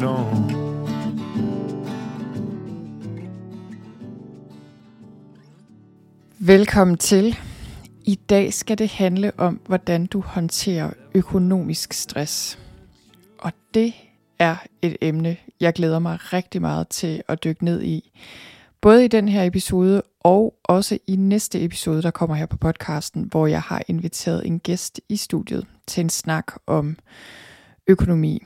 [0.00, 0.60] it on
[6.38, 7.36] Velkommen til.
[8.04, 12.58] I dag skal det handle om, hvordan du håndterer økonomisk stress.
[13.38, 13.94] Og det
[14.38, 18.10] er et emne, jeg glæder mig rigtig meget til at dykke ned i.
[18.80, 23.22] Både i den her episode og også i næste episode, der kommer her på podcasten,
[23.22, 26.96] hvor jeg har inviteret en gæst i studiet til en snak om
[27.86, 28.42] økonomi.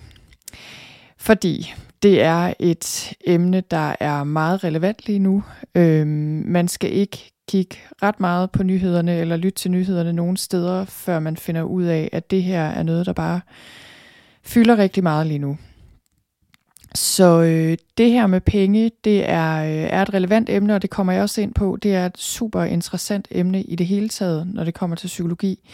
[1.25, 5.43] Fordi det er et emne, der er meget relevant lige nu.
[5.75, 10.85] Øhm, man skal ikke kigge ret meget på nyhederne eller lytte til nyhederne nogen steder,
[10.85, 13.41] før man finder ud af, at det her er noget, der bare
[14.43, 15.59] fylder rigtig meget lige nu.
[16.95, 20.91] Så øh, det her med penge, det er, øh, er et relevant emne, og det
[20.91, 21.79] kommer jeg også ind på.
[21.83, 25.71] Det er et super interessant emne i det hele taget, når det kommer til psykologi.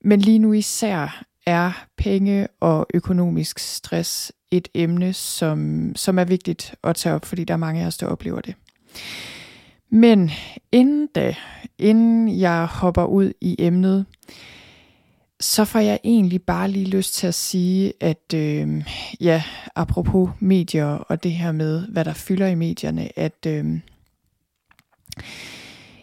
[0.00, 6.74] Men lige nu især er penge og økonomisk stress et emne, som, som er vigtigt
[6.84, 8.54] at tage op, fordi der er mange af os, der oplever det.
[9.90, 10.30] Men
[10.72, 11.34] inden da,
[11.78, 14.06] inden jeg hopper ud i emnet,
[15.40, 18.84] så får jeg egentlig bare lige lyst til at sige, at øh,
[19.20, 19.42] ja,
[19.74, 23.80] apropos medier og det her med, hvad der fylder i medierne, at øh,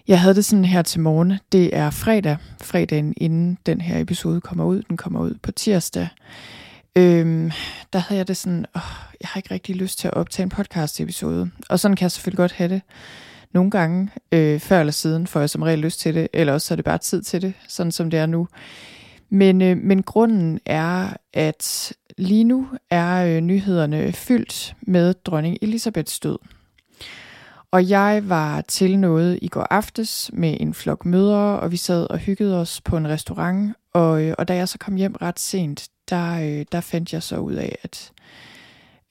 [0.07, 1.33] jeg havde det sådan her til morgen.
[1.52, 4.81] Det er fredag, fredagen inden den her episode kommer ud.
[4.81, 6.03] Den kommer ud på tirsdag.
[6.03, 6.62] Øh,
[6.95, 7.52] øhm,
[7.94, 8.81] der havde jeg det sådan, åh,
[9.22, 11.52] jeg har ikke rigtig lyst til at optage en podcast episode.
[11.69, 12.81] Og sådan kan jeg selvfølgelig godt have det.
[13.53, 16.68] Nogle gange, øh, før eller siden, får jeg som regel lyst til det, eller også
[16.68, 18.47] så er det bare tid til det, sådan som det er nu.
[19.29, 26.19] Men, øh, men grunden er, at lige nu er øh, nyhederne fyldt med dronning Elisabeths
[26.19, 26.38] død.
[27.72, 32.07] Og jeg var til noget i går aftes med en flok mødre, og vi sad
[32.09, 33.73] og hyggede os på en restaurant.
[33.94, 37.24] Og, øh, og da jeg så kom hjem ret sent, der, øh, der fandt jeg
[37.24, 38.12] så ud af, at,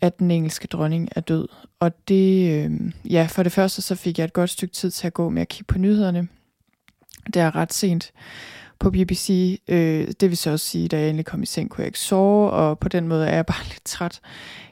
[0.00, 1.48] at den engelske dronning er død.
[1.80, 2.70] Og det, øh,
[3.10, 5.42] ja, for det første så fik jeg et godt stykke tid til at gå med
[5.42, 6.28] at kigge på nyhederne.
[7.26, 8.12] Det er ret sent
[8.78, 9.60] på BBC.
[9.68, 11.98] Øh, det vil så også sige, da jeg endelig kom i seng, kunne jeg ikke
[11.98, 14.20] sove, og på den måde er jeg bare lidt træt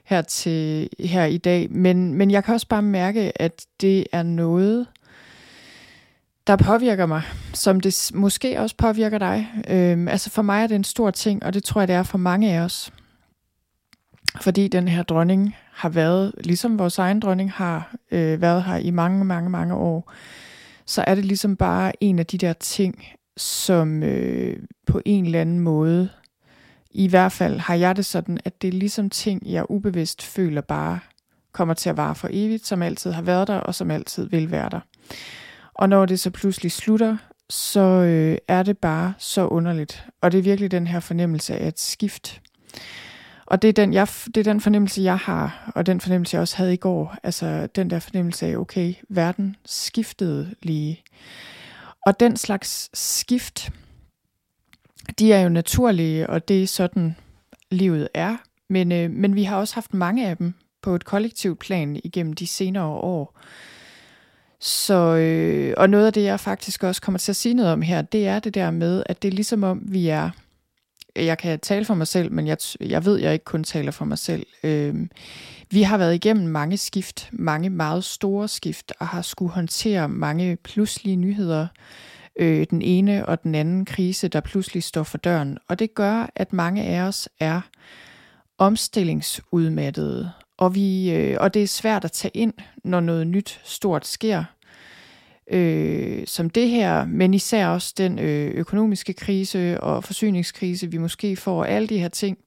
[0.04, 1.70] her, til, her i dag.
[1.70, 4.86] Men, men jeg kan også bare mærke, at det er noget,
[6.50, 7.22] der påvirker mig,
[7.54, 9.48] som det måske også påvirker dig.
[9.68, 12.02] Øhm, altså for mig er det en stor ting, og det tror jeg, det er
[12.02, 12.92] for mange af os.
[14.40, 18.90] Fordi den her dronning har været, ligesom vores egen dronning har øh, været her i
[18.90, 20.12] mange, mange, mange år,
[20.86, 23.04] så er det ligesom bare en af de der ting,
[23.36, 24.56] som øh,
[24.86, 26.08] på en eller anden måde,
[26.90, 30.60] i hvert fald har jeg det sådan, at det er ligesom ting, jeg ubevidst føler
[30.60, 30.98] bare
[31.52, 34.50] kommer til at vare for evigt, som altid har været der, og som altid vil
[34.50, 34.80] være der.
[35.75, 37.16] Og når det så pludselig slutter,
[37.50, 40.04] så øh, er det bare så underligt.
[40.20, 42.41] Og det er virkelig den her fornemmelse af et skift.
[43.47, 46.41] Og det er, den, jeg, det er den fornemmelse, jeg har, og den fornemmelse, jeg
[46.41, 47.16] også havde i går.
[47.22, 51.03] Altså den der fornemmelse af, okay, verden skiftede lige.
[52.06, 53.72] Og den slags skift,
[55.19, 57.16] de er jo naturlige, og det er sådan,
[57.70, 58.36] livet er.
[58.69, 62.32] Men, øh, men vi har også haft mange af dem på et kollektivt plan igennem
[62.32, 63.38] de senere år.
[64.60, 67.82] Så, øh, og noget af det, jeg faktisk også kommer til at sige noget om
[67.82, 70.31] her, det er det der med, at det er ligesom om, vi er,
[71.16, 74.04] jeg kan tale for mig selv, men jeg, jeg ved, jeg ikke kun taler for
[74.04, 74.47] mig selv.
[74.65, 74.94] Øh,
[75.71, 80.56] vi har været igennem mange skift, mange meget store skift, og har skulle håndtere mange
[80.56, 81.66] pludselige nyheder.
[82.37, 85.59] Øh, den ene og den anden krise, der pludselig står for døren.
[85.69, 87.60] Og det gør, at mange af os er
[88.59, 90.30] omstillingsudmattede.
[90.60, 92.53] Og, vi, øh, og det er svært at tage ind,
[92.84, 94.45] når noget nyt stort sker.
[95.51, 101.36] Øh, som det her, men især også den øh, økonomiske krise og forsyningskrise, vi måske
[101.36, 102.39] får, alle de her ting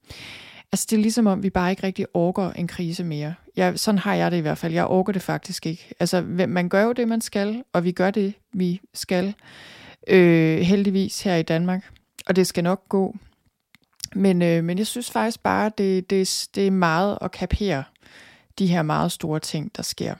[0.74, 3.34] Altså det er ligesom om, vi bare ikke rigtig orker en krise mere.
[3.56, 4.72] Jeg, sådan har jeg det i hvert fald.
[4.72, 5.94] Jeg orker det faktisk ikke.
[6.00, 9.34] Altså man gør jo det, man skal, og vi gør det, vi skal.
[10.08, 11.90] Øh, heldigvis her i Danmark.
[12.26, 13.16] Og det skal nok gå.
[14.14, 17.84] Men, øh, men jeg synes faktisk bare, det, det, det er meget at kapere
[18.58, 20.14] de her meget store ting, der sker.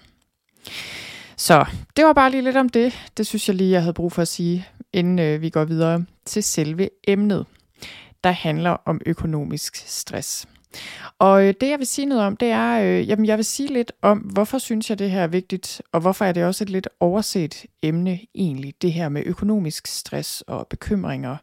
[1.36, 1.64] Så
[1.96, 3.10] det var bare lige lidt om det.
[3.16, 6.04] Det synes jeg lige, jeg havde brug for at sige, inden øh, vi går videre
[6.26, 7.46] til selve emnet
[8.24, 10.46] der handler om økonomisk stress.
[11.18, 13.72] Og øh, det jeg vil sige noget om, det er, øh, jamen jeg vil sige
[13.72, 16.70] lidt om, hvorfor synes jeg det her er vigtigt, og hvorfor er det også et
[16.70, 21.36] lidt overset emne egentlig, det her med økonomisk stress og bekymringer,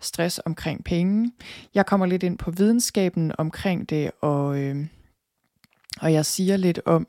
[0.00, 1.32] stress omkring penge.
[1.74, 4.86] Jeg kommer lidt ind på videnskaben omkring det, og, øh,
[6.00, 7.06] og jeg siger lidt om,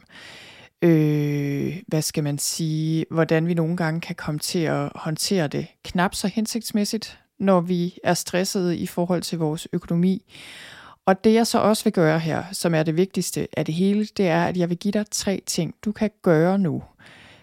[0.81, 5.67] øh, hvad skal man sige, hvordan vi nogle gange kan komme til at håndtere det
[5.83, 10.25] knap så hensigtsmæssigt, når vi er stressede i forhold til vores økonomi.
[11.05, 14.05] Og det jeg så også vil gøre her, som er det vigtigste af det hele,
[14.17, 16.83] det er, at jeg vil give dig tre ting, du kan gøre nu,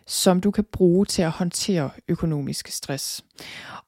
[0.06, 3.25] som du kan bruge til at håndtere økonomisk stress.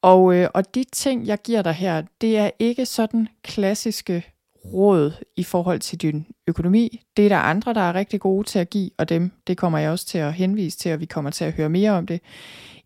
[0.02, 4.31] Og, øh, og de ting, jeg giver dig her, det er ikke sådan klassiske
[4.64, 7.00] råd i forhold til din økonomi.
[7.16, 9.78] Det er der andre, der er rigtig gode til at give, og dem, det kommer
[9.78, 12.20] jeg også til at henvise til, og vi kommer til at høre mere om det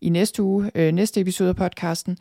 [0.01, 2.17] i næste uge, øh, næste episode af podcasten.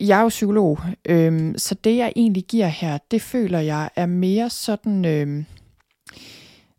[0.00, 4.06] Jeg er jo psykolog, øh, så det jeg egentlig giver her, det føler jeg er
[4.06, 5.44] mere sådan øh,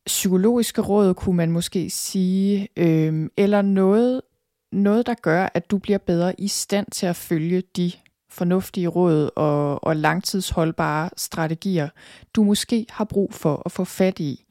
[0.05, 4.21] psykologiske råd, kunne man måske sige, øh, eller noget,
[4.71, 7.91] noget, der gør, at du bliver bedre i stand til at følge de
[8.31, 11.89] fornuftige råd og, og langtidsholdbare strategier,
[12.35, 14.45] du måske har brug for at få fat i,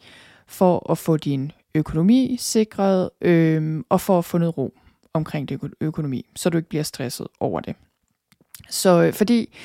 [0.46, 4.74] for at få din økonomi sikret øh, og for at få noget ro
[5.14, 7.76] omkring din økonomi, så du ikke bliver stresset over det.
[8.68, 9.56] Så øh, fordi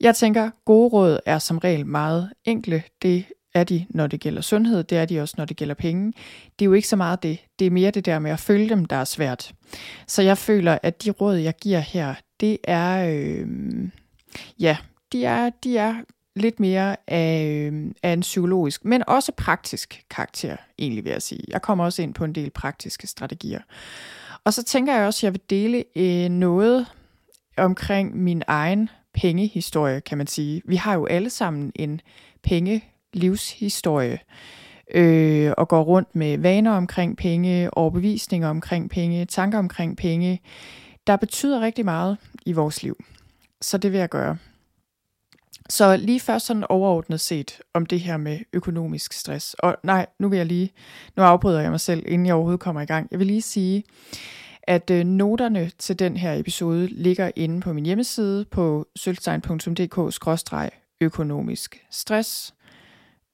[0.00, 2.82] jeg tænker, gode råd er som regel meget enkle.
[3.02, 3.24] Det
[3.54, 6.12] er de, når det gælder sundhed, det er de også, når det gælder penge.
[6.58, 7.38] Det er jo ikke så meget det.
[7.58, 9.52] Det er mere det der med at følge dem, der er svært.
[10.06, 13.48] Så jeg føler, at de råd, jeg giver her, det er, øh,
[14.60, 14.76] ja,
[15.12, 15.94] de er, de er
[16.36, 21.44] lidt mere af, øh, af en psykologisk, men også praktisk karakter, egentlig vil jeg sige.
[21.48, 23.60] Jeg kommer også ind på en del praktiske strategier.
[24.44, 26.86] Og så tænker jeg også, at jeg vil dele øh, noget
[27.56, 30.62] omkring min egen pengehistorie, kan man sige.
[30.64, 32.00] Vi har jo alle sammen en
[32.42, 34.18] penge livshistorie
[34.94, 40.40] øh, og går rundt med vaner omkring penge, overbevisninger omkring penge, tanker omkring penge,
[41.06, 42.16] der betyder rigtig meget
[42.46, 43.04] i vores liv.
[43.60, 44.36] Så det vil jeg gøre.
[45.68, 49.54] Så lige først sådan overordnet set om det her med økonomisk stress.
[49.54, 50.72] Og nej, nu vil jeg lige,
[51.16, 53.08] nu afbryder jeg mig selv, inden jeg overhovedet kommer i gang.
[53.10, 53.84] Jeg vil lige sige,
[54.62, 62.54] at øh, noterne til den her episode ligger inde på min hjemmeside på sølvstein.dk-økonomisk stress.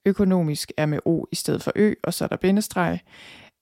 [0.07, 2.99] Økonomisk er med O i stedet for Ø, og så er der bindestreg.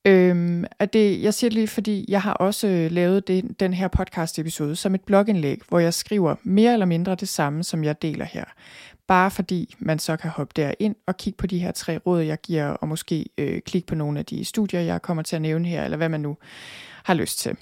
[0.07, 3.75] Øhm, at det, jeg siger det lige, fordi jeg har også øh, lavet det, den
[3.75, 7.85] her podcast episode som et blogindlæg, hvor jeg skriver mere eller mindre det samme, som
[7.85, 8.45] jeg deler her.
[9.07, 12.39] Bare fordi man så kan hoppe derind og kigge på de her tre råd, jeg
[12.41, 15.69] giver, og måske øh, klikke på nogle af de studier, jeg kommer til at nævne
[15.69, 16.37] her, eller hvad man nu
[17.05, 17.57] har lyst til.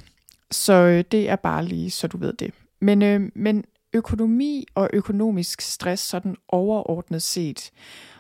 [0.51, 2.55] Så øh, det er bare lige, så du ved det.
[2.81, 7.71] Men, øh, men økonomi og økonomisk stress, sådan overordnet set,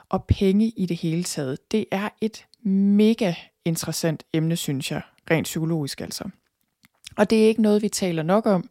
[0.08, 5.44] og penge i det hele taget, det er et mega interessant emne, synes jeg, rent
[5.44, 6.24] psykologisk altså.
[7.16, 8.70] Og det er ikke noget, vi taler nok om.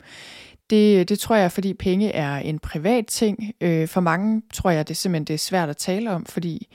[0.70, 3.54] Det, det tror jeg, fordi penge er en privat ting.
[3.62, 6.68] Øh, for mange tror jeg, det simpelthen det er svært at tale om, fordi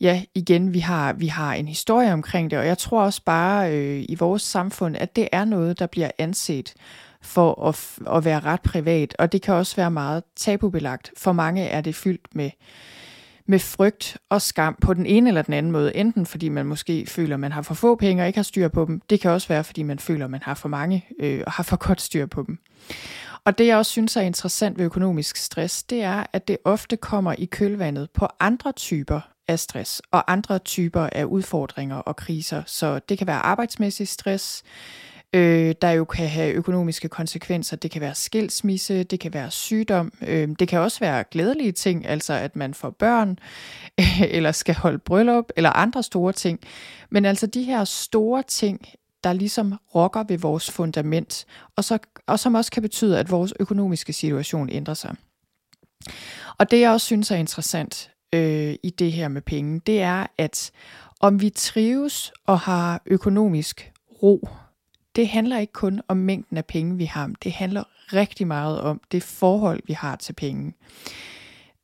[0.00, 3.72] ja, igen, vi har, vi har en historie omkring det, og jeg tror også bare
[3.76, 6.74] øh, i vores samfund, at det er noget, der bliver anset
[7.22, 11.12] for at, at være ret privat, og det kan også være meget tabubelagt.
[11.16, 12.50] For mange er det fyldt med
[13.52, 15.96] med frygt og skam på den ene eller den anden måde.
[15.96, 18.84] Enten fordi man måske føler, man har for få penge og ikke har styr på
[18.84, 19.00] dem.
[19.10, 21.76] Det kan også være, fordi man føler, man har for mange øh, og har for
[21.76, 22.58] godt styr på dem.
[23.44, 26.96] Og det jeg også synes er interessant ved økonomisk stress, det er, at det ofte
[26.96, 32.62] kommer i kølvandet på andre typer af stress og andre typer af udfordringer og kriser.
[32.66, 34.62] Så det kan være arbejdsmæssig stress,
[35.32, 37.76] øh, der jo kan have økonomiske konsekvenser.
[37.76, 42.06] Det kan være skilsmisse, det kan være sygdom, øh, det kan også være glædelige ting,
[42.06, 43.38] altså at man får børn,
[44.00, 46.60] øh, eller skal holde bryllup, eller andre store ting.
[47.10, 48.86] Men altså de her store ting,
[49.24, 51.46] der ligesom rokker ved vores fundament,
[51.76, 55.14] og, så, og som også kan betyde, at vores økonomiske situation ændrer sig.
[56.58, 60.26] Og det jeg også synes er interessant øh, i det her med penge, det er,
[60.38, 60.70] at
[61.20, 64.48] om vi trives og har økonomisk ro,
[65.16, 67.30] det handler ikke kun om mængden af penge, vi har.
[67.44, 70.74] Det handler rigtig meget om det forhold, vi har til penge.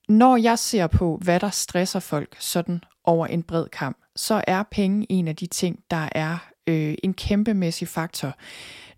[0.08, 4.62] Når jeg ser på, hvad der stresser folk sådan over en bred kamp, så er
[4.62, 8.34] penge en af de ting, der er øh, en kæmpemæssig faktor.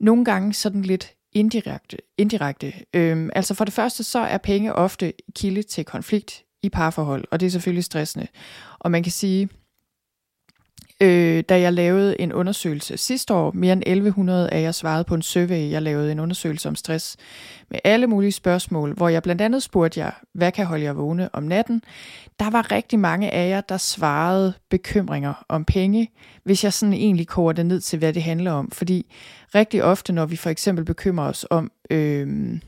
[0.01, 1.97] Nogle gange sådan lidt indirekte.
[2.19, 2.73] indirekte.
[2.95, 7.41] Øhm, altså for det første, så er penge ofte kilde til konflikt i parforhold, og
[7.41, 8.27] det er selvfølgelig stressende.
[8.79, 9.49] Og man kan sige,
[11.01, 13.53] øh, da jeg lavede en undersøgelse sidste år.
[13.55, 15.71] Mere end 1100 af jer svarede på en survey.
[15.71, 17.17] Jeg lavede en undersøgelse om stress
[17.71, 21.29] med alle mulige spørgsmål, hvor jeg blandt andet spurgte jer, hvad kan holde jer vågne
[21.33, 21.83] om natten?
[22.41, 26.11] Der var rigtig mange af jer, der svarede bekymringer om penge,
[26.45, 28.71] hvis jeg sådan egentlig koger det ned til, hvad det handler om.
[28.71, 29.15] Fordi
[29.55, 31.71] rigtig ofte, når vi for eksempel bekymrer os om...
[31.91, 32.59] Øh,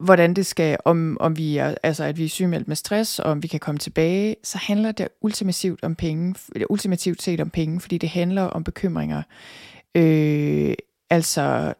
[0.00, 3.30] hvordan det skal, om, om vi er, altså at vi er sygemeldt med stress, og
[3.30, 6.34] om vi kan komme tilbage, så handler det ultimativt om penge,
[6.70, 9.22] ultimativt set om penge, fordi det handler om bekymringer.
[9.94, 10.74] Øh,
[11.10, 11.74] altså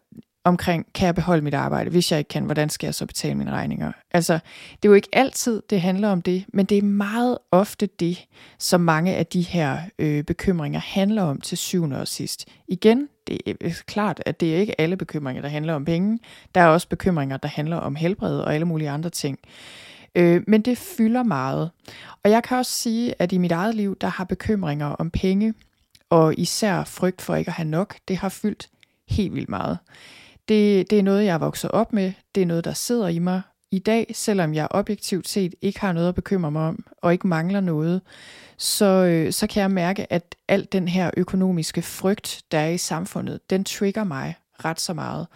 [0.47, 1.89] omkring, kan jeg beholde mit arbejde?
[1.89, 3.91] Hvis jeg ikke kan, hvordan skal jeg så betale mine regninger?
[4.11, 4.33] Altså,
[4.69, 8.25] det er jo ikke altid, det handler om det, men det er meget ofte det,
[8.59, 12.45] som mange af de her øh, bekymringer handler om til syvende og sidst.
[12.67, 16.19] Igen, det er øh, klart, at det er ikke alle bekymringer, der handler om penge.
[16.55, 19.39] Der er også bekymringer, der handler om helbred og alle mulige andre ting.
[20.15, 21.71] Øh, men det fylder meget.
[22.23, 25.53] Og jeg kan også sige, at i mit eget liv, der har bekymringer om penge,
[26.09, 28.69] og især frygt for ikke at have nok, det har fyldt
[29.07, 29.77] helt vildt meget.
[30.49, 32.13] Det, det er noget, jeg er vokset op med.
[32.35, 35.93] Det er noget, der sidder i mig i dag, selvom jeg objektivt set ikke har
[35.93, 38.01] noget at bekymre mig om, og ikke mangler noget,
[38.57, 42.77] så, øh, så kan jeg mærke, at al den her økonomiske frygt, der er i
[42.77, 44.35] samfundet, den trigger mig
[44.65, 45.27] ret så meget.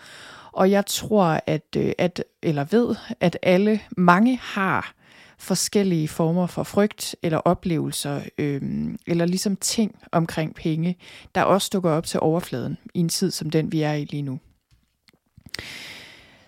[0.51, 4.93] Og jeg tror, at, øh, at eller ved, at alle, mange har
[5.37, 8.61] forskellige former for frygt eller oplevelser, øh,
[9.07, 10.97] eller ligesom ting omkring penge,
[11.35, 14.21] der også dukker op til overfladen i en tid som den, vi er i lige
[14.21, 14.39] nu.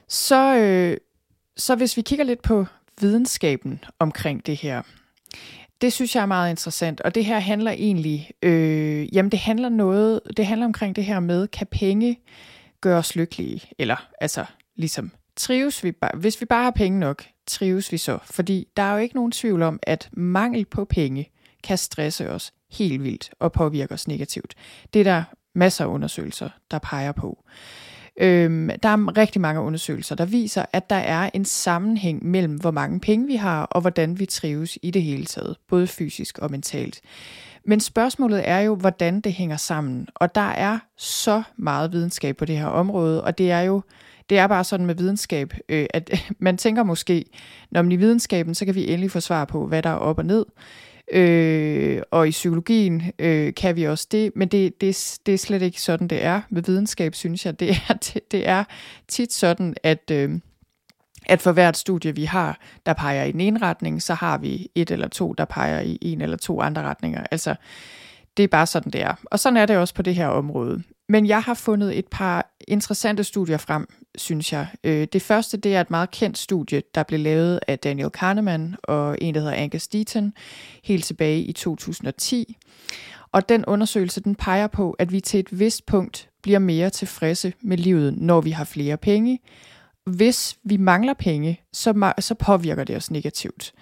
[0.07, 0.97] Så, øh,
[1.57, 2.65] så hvis vi kigger lidt på
[3.01, 4.81] videnskaben omkring det her,
[5.81, 9.69] det synes jeg er meget interessant, og det her handler egentlig, øh, jamen det handler
[9.69, 12.19] noget, det handler omkring det her med, kan penge
[12.81, 14.45] gøre os lykkelige, eller altså
[14.75, 18.83] ligesom trives vi bare, hvis vi bare har penge nok, trives vi så, fordi der
[18.83, 21.29] er jo ikke nogen tvivl om, at mangel på penge
[21.63, 24.55] kan stresse os helt vildt og påvirke os negativt.
[24.93, 25.23] Det er der
[25.55, 27.43] masser af undersøgelser, der peger på.
[28.21, 32.71] Øhm, der er rigtig mange undersøgelser, der viser, at der er en sammenhæng mellem, hvor
[32.71, 36.51] mange penge vi har, og hvordan vi trives i det hele taget, både fysisk og
[36.51, 37.01] mentalt.
[37.65, 40.07] Men spørgsmålet er jo, hvordan det hænger sammen.
[40.15, 43.81] Og der er så meget videnskab på det her område, og det er jo
[44.29, 47.25] det er bare sådan med videnskab, øh, at man tænker måske,
[47.71, 50.17] når man i videnskaben, så kan vi endelig få svar på, hvad der er op
[50.17, 50.45] og ned.
[51.11, 55.61] Øh, og i psykologien øh, kan vi også det, men det, det, det er slet
[55.61, 56.41] ikke sådan, det er.
[56.49, 58.63] Med videnskab, synes jeg, det er, det, det er
[59.07, 60.39] tit sådan, at, øh,
[61.25, 64.69] at for hvert studie, vi har, der peger i den ene retning, så har vi
[64.75, 67.23] et eller to, der peger i en eller to andre retninger.
[67.31, 67.55] Altså,
[68.37, 69.15] det er bare sådan, det er.
[69.25, 70.83] Og sådan er det også på det her område.
[71.09, 74.67] Men jeg har fundet et par interessante studier frem, synes jeg.
[74.83, 78.75] Øh, det første det er et meget kendt studie, der blev lavet af Daniel Kahneman
[78.83, 80.33] og en, der hedder Angus Deaton,
[80.83, 82.57] helt tilbage i 2010.
[83.31, 87.53] Og den undersøgelse den peger på, at vi til et vist punkt bliver mere tilfredse
[87.61, 89.39] med livet, når vi har flere penge.
[90.05, 93.73] Hvis vi mangler penge, så, så påvirker det os negativt.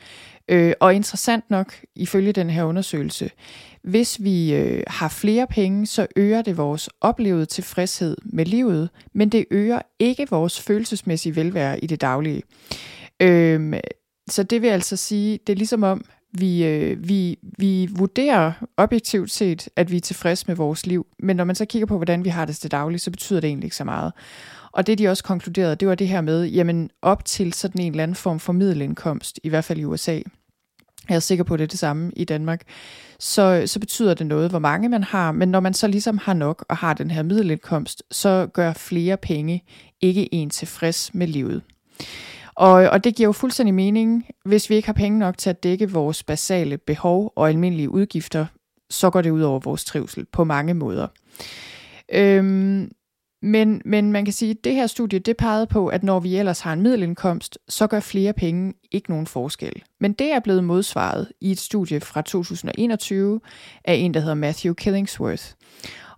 [0.52, 3.30] Øh, og interessant nok, ifølge den her undersøgelse,
[3.84, 9.30] hvis vi øh, har flere penge, så øger det vores oplevede tilfredshed med livet, men
[9.30, 12.44] det øger ikke vores følelsesmæssige velvære i det daglige.
[13.20, 13.74] Øh,
[14.30, 19.32] så det vil altså sige, det er ligesom om, vi, øh, vi, vi vurderer objektivt
[19.32, 22.24] set, at vi er tilfredse med vores liv, men når man så kigger på, hvordan
[22.24, 24.14] vi har det til dagligt, så betyder det egentlig ikke så meget.
[24.72, 27.92] Og det de også konkluderede, det var det her med, jamen op til sådan en
[27.92, 30.20] eller anden form for middelindkomst, i hvert fald i USA,
[31.10, 32.62] jeg er sikker på, at det er det samme i Danmark,
[33.20, 36.34] så, så betyder det noget, hvor mange man har, men når man så ligesom har
[36.34, 39.64] nok og har den her middelindkomst, så gør flere penge
[40.02, 41.62] ikke en tilfreds med livet.
[42.56, 45.64] Og, og det giver jo fuldstændig mening, hvis vi ikke har penge nok til at
[45.64, 48.46] dække vores basale behov og almindelige udgifter,
[48.90, 51.08] så går det ud over vores trivsel på mange måder.
[52.14, 52.92] Øhm,
[53.42, 56.36] men, men man kan sige, at det her studie det pegede på, at når vi
[56.36, 59.84] ellers har en middelindkomst, så gør flere penge ikke nogen forskel.
[60.00, 63.42] Men det er blevet modsvaret i et studie fra 2021
[63.86, 65.46] af en, der hedder Matthew Killingsworth.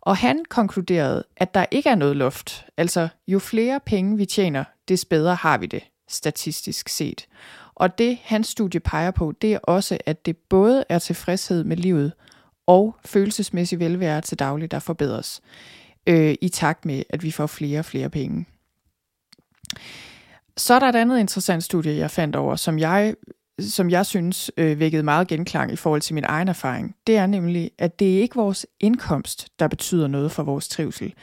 [0.02, 2.66] Og han konkluderede, at der ikke er noget luft.
[2.78, 7.28] Altså, jo flere penge vi tjener, des bedre har vi det, statistisk set.
[7.76, 11.78] Og det hans studie peger på, det er også, at det både er tilfredshed med
[11.78, 12.14] livet
[12.68, 15.42] og følelsesmæssig velvære til daglig, der forbedres
[16.08, 18.46] øh, i takt med, at vi får flere og flere penge.
[20.58, 23.16] Så er der et andet interessant studie, jeg fandt over, som jeg,
[23.60, 26.96] som jeg synes øh, vækkede meget genklang i forhold til min egen erfaring.
[27.08, 31.14] Det er nemlig, at det er ikke vores indkomst, der betyder noget for vores trivsel,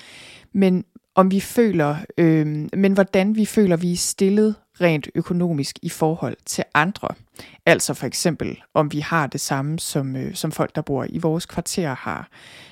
[0.53, 0.85] men
[1.15, 2.47] om vi føler, øh,
[2.77, 7.09] men hvordan vi føler, vi er stillet rent økonomisk i forhold til andre.
[7.67, 11.19] Altså for eksempel, om vi har det samme, som, øh, som folk, der bor i
[11.19, 12.29] vores kvarter har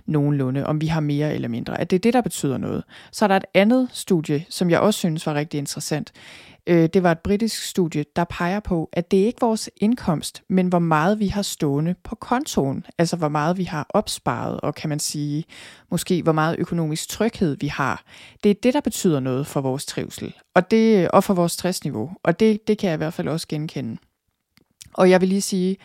[0.07, 1.81] nogenlunde, om vi har mere eller mindre.
[1.81, 2.85] At det er det, der betyder noget.
[3.13, 6.13] Så er der et andet studie, som jeg også synes var rigtig interessant.
[6.69, 10.43] Øh, det var et britisk studie, der peger på, at det er ikke vores indkomst,
[10.49, 12.87] men hvor meget vi har stående på kontoen.
[12.99, 15.45] Altså hvor meget vi har opsparet, og kan man sige,
[15.91, 18.03] måske hvor meget økonomisk tryghed vi har.
[18.45, 21.53] Det er det, der betyder noget for vores trivsel, og, det, øh, og for vores
[21.53, 22.11] stressniveau.
[22.23, 23.97] Og det, det kan jeg i hvert fald også genkende.
[24.95, 25.77] Og jeg vil lige sige,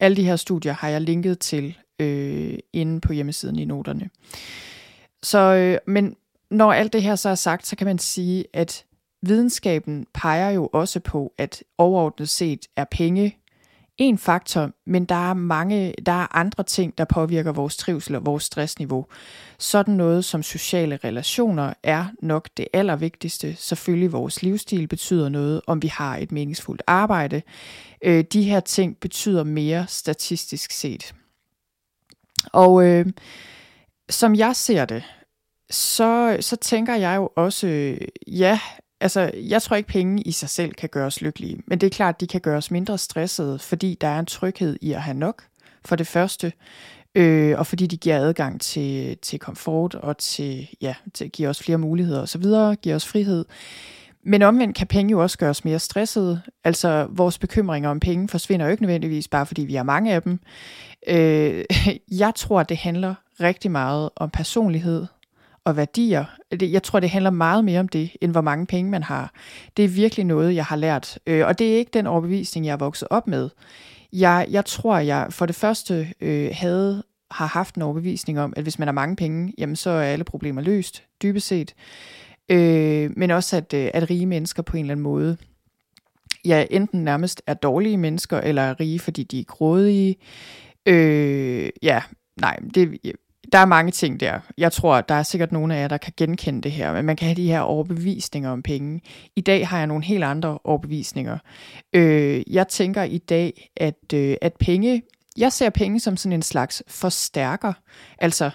[0.00, 4.10] alle de her studier har jeg linket til øh, inde på hjemmesiden i noterne.
[5.22, 6.16] Så, øh, men
[6.50, 8.84] når alt det her så er sagt, så kan man sige, at
[9.22, 13.36] videnskaben peger jo også på, at overordnet set er penge
[13.98, 18.26] en faktor, men der er mange, der er andre ting, der påvirker vores trivsel og
[18.26, 19.06] vores stressniveau.
[19.58, 23.56] Sådan noget som sociale relationer er nok det allervigtigste.
[23.56, 27.42] Selvfølgelig vores livsstil betyder noget, om vi har et meningsfuldt arbejde.
[28.04, 31.14] Øh, de her ting betyder mere statistisk set.
[32.52, 33.06] Og øh,
[34.10, 35.04] som jeg ser det,
[35.70, 37.96] så, så tænker jeg jo også,
[38.26, 38.60] ja,
[39.02, 41.90] altså, jeg tror ikke, penge i sig selv kan gøre os lykkelige, men det er
[41.90, 45.02] klart, at de kan gøre os mindre stressede, fordi der er en tryghed i at
[45.02, 45.44] have nok,
[45.84, 46.52] for det første,
[47.14, 51.48] øh, og fordi de giver adgang til, til komfort og til, ja, til at give
[51.48, 52.44] os flere muligheder osv.,
[52.82, 53.44] giver os frihed.
[54.24, 56.40] Men omvendt kan penge jo også gøre os mere stressede.
[56.64, 60.22] Altså, vores bekymringer om penge forsvinder jo ikke nødvendigvis, bare fordi vi har mange af
[60.22, 60.38] dem.
[61.08, 61.64] Øh,
[62.18, 65.06] jeg tror, det handler rigtig meget om personlighed
[65.64, 66.24] og værdier.
[66.60, 69.32] Jeg tror, det handler meget mere om det, end hvor mange penge man har.
[69.76, 71.18] Det er virkelig noget, jeg har lært.
[71.26, 73.50] Øh, og det er ikke den overbevisning, jeg er vokset op med.
[74.12, 78.62] Jeg, jeg tror, jeg for det første øh, havde har haft en overbevisning om, at
[78.62, 81.74] hvis man har mange penge, jamen så er alle problemer løst, dybest set.
[82.48, 85.36] Øh, men også, at, øh, at rige mennesker på en eller anden måde,
[86.44, 90.16] ja, enten nærmest er dårlige mennesker, eller er rige, fordi de er grådige.
[90.86, 92.02] Øh, ja,
[92.40, 92.98] nej, det,
[93.52, 94.40] der er mange ting der.
[94.58, 97.16] Jeg tror, der er sikkert nogle af jer, der kan genkende det her, men man
[97.16, 99.00] kan have de her overbevisninger om penge.
[99.36, 101.38] I dag har jeg nogle helt andre overbevisninger.
[101.92, 105.02] Øh, jeg tænker i dag, at, øh, at penge,
[105.36, 107.72] jeg ser penge som sådan en slags forstærker.
[108.18, 108.50] Altså,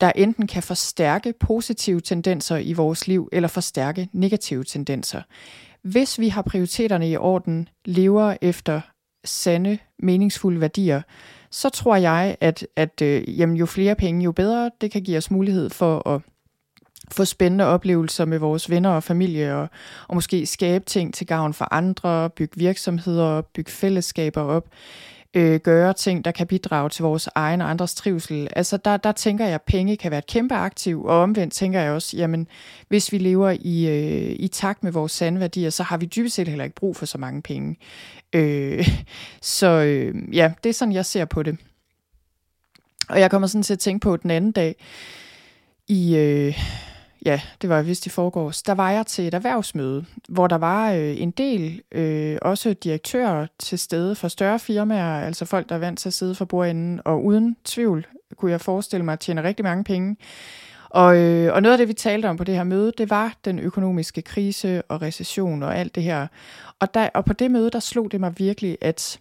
[0.00, 5.22] der enten kan forstærke positive tendenser i vores liv, eller forstærke negative tendenser.
[5.82, 8.80] Hvis vi har prioriteterne i orden, lever efter
[9.24, 11.02] sande, meningsfulde værdier,
[11.56, 14.70] så tror jeg, at, at øh, jamen, jo flere penge, jo bedre.
[14.80, 16.20] Det kan give os mulighed for at
[17.12, 19.68] få spændende oplevelser med vores venner og familie, og,
[20.08, 24.68] og måske skabe ting til gavn for andre, bygge virksomheder op, bygge fællesskaber op,
[25.34, 28.48] øh, gøre ting, der kan bidrage til vores egen og andres trivsel.
[28.56, 31.80] Altså der, der tænker jeg, at penge kan være et kæmpe aktiv, og omvendt tænker
[31.80, 32.48] jeg også, jamen
[32.88, 36.34] hvis vi lever i, øh, i takt med vores sande værdier, så har vi dybest
[36.34, 37.76] set heller ikke brug for så mange penge.
[38.32, 38.88] Øh,
[39.42, 41.56] så øh, ja, det er sådan, jeg ser på det.
[43.08, 44.74] Og jeg kommer sådan til at tænke på den anden dag
[45.88, 46.16] i...
[46.16, 46.58] Øh,
[47.26, 50.92] ja, det var vist i forgårs, der var jeg til et erhvervsmøde, hvor der var
[50.92, 55.78] øh, en del, øh, også direktører til stede for større firmaer, altså folk, der er
[55.78, 59.42] vant til at sidde for bordenden, og uden tvivl kunne jeg forestille mig at tjene
[59.42, 60.16] rigtig mange penge.
[60.90, 63.34] Og, øh, og noget af det, vi talte om på det her møde, det var
[63.44, 66.26] den økonomiske krise og recession og alt det her.
[66.80, 69.18] Og, der, og på det møde, der slog det mig virkelig, at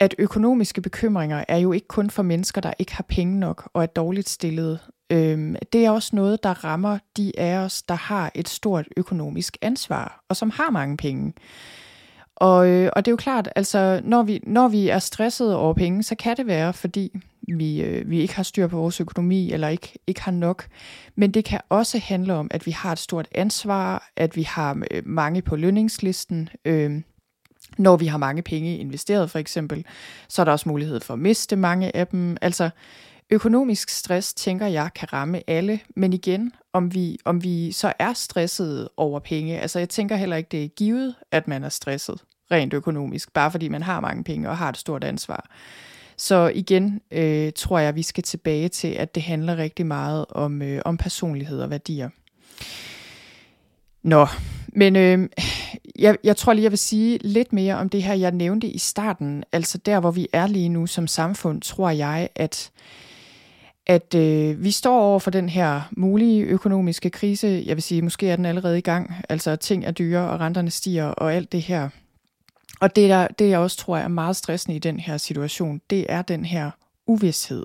[0.00, 3.82] at økonomiske bekymringer er jo ikke kun for mennesker, der ikke har penge nok og
[3.82, 4.78] er dårligt stillet.
[5.12, 9.56] Øhm, det er også noget, der rammer de af os, der har et stort økonomisk
[9.62, 11.32] ansvar, og som har mange penge.
[12.36, 15.74] Og, øh, og det er jo klart, altså når vi, når vi er stressede over
[15.74, 17.12] penge, så kan det være, fordi
[17.48, 20.66] vi, øh, vi ikke har styr på vores økonomi, eller ikke, ikke har nok.
[21.16, 24.82] Men det kan også handle om, at vi har et stort ansvar, at vi har
[24.90, 26.48] øh, mange på lønningslisten.
[26.64, 27.02] Øh,
[27.78, 29.84] når vi har mange penge investeret for eksempel,
[30.28, 32.36] så er der også mulighed for at miste mange af dem.
[32.40, 32.70] Altså
[33.32, 35.80] økonomisk stress, tænker jeg, kan ramme alle.
[35.96, 39.60] Men igen, om vi, om vi så er stresset over penge.
[39.60, 42.18] Altså jeg tænker heller ikke, det er givet, at man er stresset
[42.50, 45.50] rent økonomisk, bare fordi man har mange penge og har et stort ansvar.
[46.16, 50.62] Så igen øh, tror jeg, vi skal tilbage til, at det handler rigtig meget om,
[50.62, 52.08] øh, om personlighed og værdier.
[54.02, 54.26] Nå,
[54.68, 55.28] men øh,
[55.98, 58.78] jeg, jeg tror lige, jeg vil sige lidt mere om det her, jeg nævnte i
[58.78, 59.44] starten.
[59.52, 62.70] Altså der, hvor vi er lige nu som samfund, tror jeg, at,
[63.86, 67.62] at øh, vi står over for den her mulige økonomiske krise.
[67.66, 69.14] Jeg vil sige, måske er den allerede i gang.
[69.28, 71.88] Altså ting er dyre, og renterne stiger, og alt det her.
[72.80, 76.06] Og det, der, det jeg også tror er meget stressende i den her situation, det
[76.08, 76.70] er den her
[77.06, 77.64] uvidshed.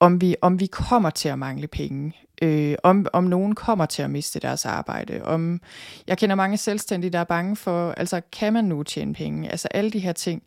[0.00, 2.12] om vi, om vi kommer til at mangle penge,
[2.42, 5.60] øh, om, om nogen kommer til at miste deres arbejde, om
[6.06, 9.68] jeg kender mange selvstændige, der er bange for, altså kan man nu tjene penge, altså
[9.68, 10.42] alle de her ting.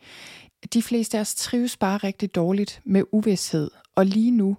[0.74, 4.58] De fleste af os trives bare rigtig dårligt med uvidshed, og lige nu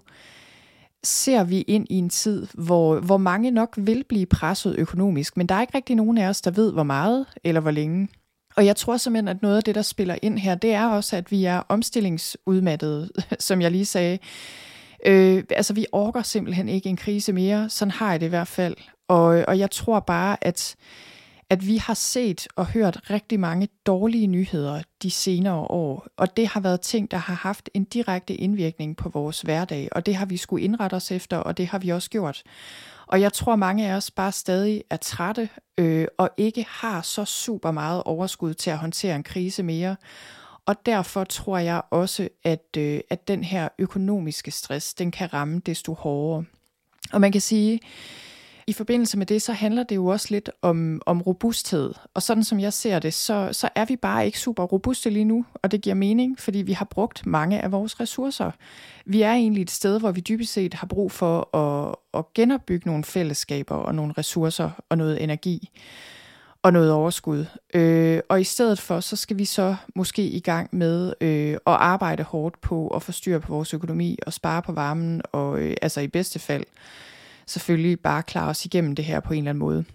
[1.03, 5.47] ser vi ind i en tid, hvor, hvor mange nok vil blive presset økonomisk, men
[5.47, 8.07] der er ikke rigtig nogen af os, der ved, hvor meget eller hvor længe.
[8.55, 11.15] Og jeg tror simpelthen, at noget af det, der spiller ind her, det er også,
[11.15, 14.19] at vi er omstillingsudmattede, som jeg lige sagde.
[15.05, 17.69] Øh, altså, vi orker simpelthen ikke en krise mere.
[17.69, 18.75] Sådan har jeg det i hvert fald.
[19.07, 20.75] Og, og jeg tror bare, at,
[21.51, 26.07] at vi har set og hørt rigtig mange dårlige nyheder de senere år.
[26.17, 29.89] Og det har været ting, der har haft en direkte indvirkning på vores hverdag.
[29.91, 32.43] Og det har vi skulle indrette os efter, og det har vi også gjort.
[33.07, 37.25] Og jeg tror, mange af os bare stadig er trætte øh, og ikke har så
[37.25, 39.95] super meget overskud til at håndtere en krise mere.
[40.65, 45.61] Og derfor tror jeg også, at, øh, at den her økonomiske stress, den kan ramme
[45.65, 46.45] desto hårdere.
[47.13, 47.79] Og man kan sige,
[48.71, 51.93] i forbindelse med det, så handler det jo også lidt om, om robusthed.
[52.13, 55.25] Og sådan som jeg ser det, så, så er vi bare ikke super robuste lige
[55.25, 58.51] nu, og det giver mening, fordi vi har brugt mange af vores ressourcer.
[59.05, 62.89] Vi er egentlig et sted, hvor vi dybest set har brug for at, at genopbygge
[62.89, 65.69] nogle fællesskaber og nogle ressourcer og noget energi
[66.63, 67.45] og noget overskud.
[67.73, 71.59] Øh, og i stedet for, så skal vi så måske i gang med øh, at
[71.65, 75.73] arbejde hårdt på at få styr på vores økonomi og spare på varmen, og øh,
[75.81, 76.63] altså i bedste fald
[77.47, 79.85] selvfølgelig bare klare os igennem det her på en eller anden måde.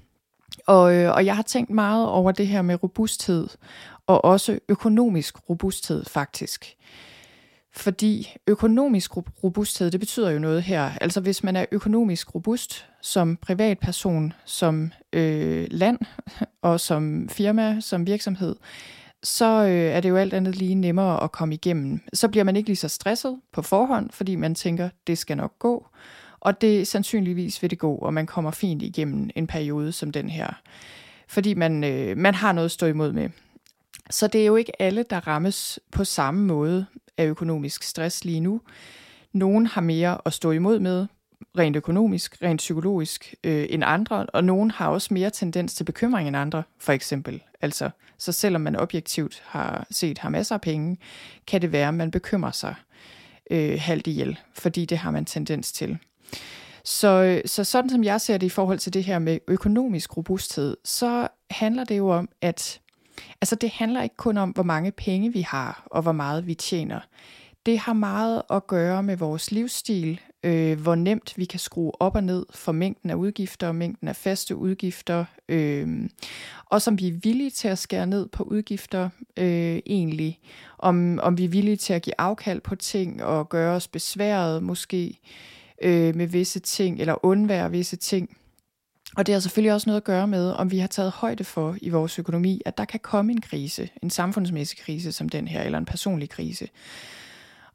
[0.66, 3.48] Og, øh, og jeg har tænkt meget over det her med robusthed,
[4.06, 6.76] og også økonomisk robusthed faktisk.
[7.76, 10.90] Fordi økonomisk robusthed, det betyder jo noget her.
[11.00, 15.98] Altså hvis man er økonomisk robust som privatperson, som øh, land
[16.62, 18.56] og som firma, som virksomhed,
[19.22, 22.00] så øh, er det jo alt andet lige nemmere at komme igennem.
[22.12, 25.58] Så bliver man ikke lige så stresset på forhånd, fordi man tænker, det skal nok
[25.58, 25.86] gå.
[26.40, 30.30] Og det sandsynligvis vil det gå, og man kommer fint igennem en periode som den
[30.30, 30.52] her.
[31.28, 33.30] Fordi man, øh, man har noget at stå imod med.
[34.10, 36.86] Så det er jo ikke alle, der rammes på samme måde
[37.18, 38.60] af økonomisk stress lige nu.
[39.32, 41.06] Nogen har mere at stå imod med,
[41.58, 46.28] rent økonomisk, rent psykologisk, øh, end andre, og nogen har også mere tendens til bekymring
[46.28, 47.42] end andre, for eksempel.
[47.60, 50.98] Altså, så selvom man objektivt har set har masser af penge,
[51.46, 52.74] kan det være, at man bekymrer sig
[53.50, 55.98] øh, halvt ihjel, fordi det har man tendens til.
[56.86, 60.76] Så, så sådan som jeg ser det i forhold til det her med økonomisk robusthed,
[60.84, 62.80] så handler det jo om, at
[63.40, 66.54] altså det handler ikke kun om, hvor mange penge vi har, og hvor meget vi
[66.54, 67.00] tjener.
[67.66, 72.14] Det har meget at gøre med vores livsstil, øh, hvor nemt vi kan skrue op
[72.14, 76.08] og ned for mængden af udgifter, mængden af faste udgifter, øh,
[76.66, 80.38] og som vi er villige til at skære ned på udgifter øh, egentlig.
[80.78, 84.62] Om, om vi er villige til at give afkald på ting og gøre os besværet
[84.62, 88.36] måske øh, øh, med visse ting, eller undvære visse ting.
[89.16, 91.76] Og det har selvfølgelig også noget at gøre med, om vi har taget højde for
[91.82, 95.62] i vores økonomi, at der kan komme en krise, en samfundsmæssig krise som den her,
[95.62, 96.68] eller en personlig krise.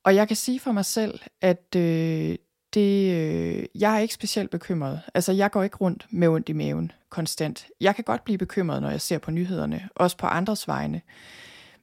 [0.04, 2.36] Og jeg kan sige for mig selv, at øh,
[2.74, 5.02] det, øh, jeg er ikke specielt bekymret.
[5.14, 7.68] Altså, jeg går ikke rundt med ondt i maven konstant.
[7.82, 11.02] Jeg kan godt blive bekymret, når jeg ser på nyhederne, også på andres vegne.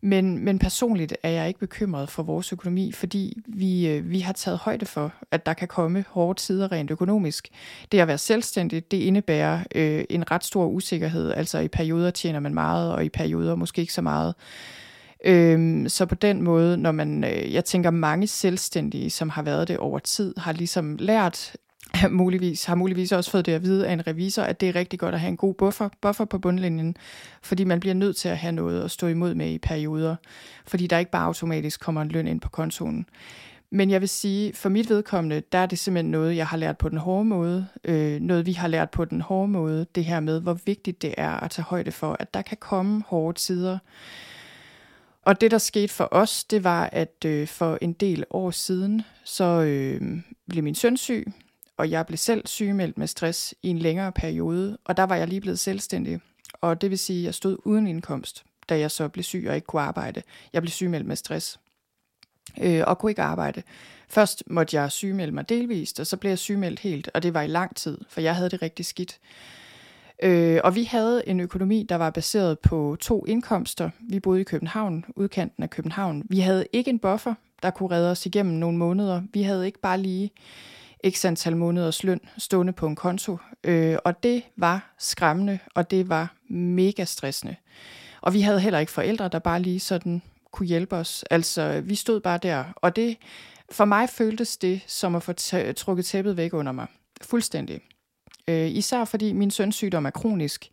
[0.01, 4.33] Men, men personligt er jeg ikke bekymret for vores økonomi, fordi vi, øh, vi har
[4.33, 7.49] taget højde for, at der kan komme hårde tider rent økonomisk.
[7.93, 11.33] Det at være selvstændig, det indebærer øh, en ret stor usikkerhed.
[11.33, 14.35] Altså i perioder tjener man meget, og i perioder måske ikke så meget.
[15.25, 19.69] Øhm, så på den måde, når man, øh, jeg tænker mange selvstændige, som har været
[19.69, 21.57] det over tid, har ligesom lært
[22.11, 24.99] muligvis, har muligvis også fået det at vide af en revisor, at det er rigtig
[24.99, 26.97] godt at have en god buffer, buffer på bundlinjen,
[27.43, 30.17] fordi man bliver nødt til at have noget at stå imod med i perioder,
[30.67, 33.07] fordi der ikke bare automatisk kommer en løn ind på kontoen.
[33.71, 36.79] Men jeg vil sige, for mit vedkommende, der er det simpelthen noget, jeg har lært
[36.79, 37.67] på den hårde måde.
[37.85, 39.87] Øh, noget, vi har lært på den hårde måde.
[39.95, 43.03] Det her med, hvor vigtigt det er at tage højde for, at der kan komme
[43.07, 43.79] hårde tider.
[45.23, 49.03] Og det, der skete for os, det var, at øh, for en del år siden,
[49.25, 51.33] så øh, blev min søn syg
[51.79, 55.29] og jeg blev selv sygemeldt med stress i en længere periode, og der var jeg
[55.29, 56.21] lige blevet selvstændig.
[56.61, 59.55] Og det vil sige, at jeg stod uden indkomst, da jeg så blev syg og
[59.55, 60.23] ikke kunne arbejde.
[60.53, 61.61] Jeg blev sygemeldt med stress
[62.61, 63.63] øh, og kunne ikke arbejde.
[64.09, 67.43] Først måtte jeg sygemelde mig delvist, og så blev jeg sygemeldt helt, og det var
[67.43, 69.19] i lang tid, for jeg havde det rigtig skidt.
[70.23, 73.91] Øh, og vi havde en økonomi, der var baseret på to indkomster.
[74.01, 76.23] Vi boede i København, udkanten af København.
[76.29, 79.23] Vi havde ikke en buffer, der kunne redde os igennem nogle måneder.
[79.33, 80.31] Vi havde ikke bare lige
[81.11, 83.39] x antal måneders løn stående på en konto.
[83.65, 87.57] Øh, og det var skræmmende, og det var mega stressende.
[88.21, 91.25] Og vi havde heller ikke forældre, der bare lige sådan kunne hjælpe os.
[91.31, 93.17] Altså, vi stod bare der, og det
[93.73, 95.33] For mig føltes det som at få
[95.77, 96.87] trukket tæppet væk under mig.
[97.23, 97.81] Fuldstændig.
[98.49, 100.69] Øh, især fordi min søns sygdom er kronisk.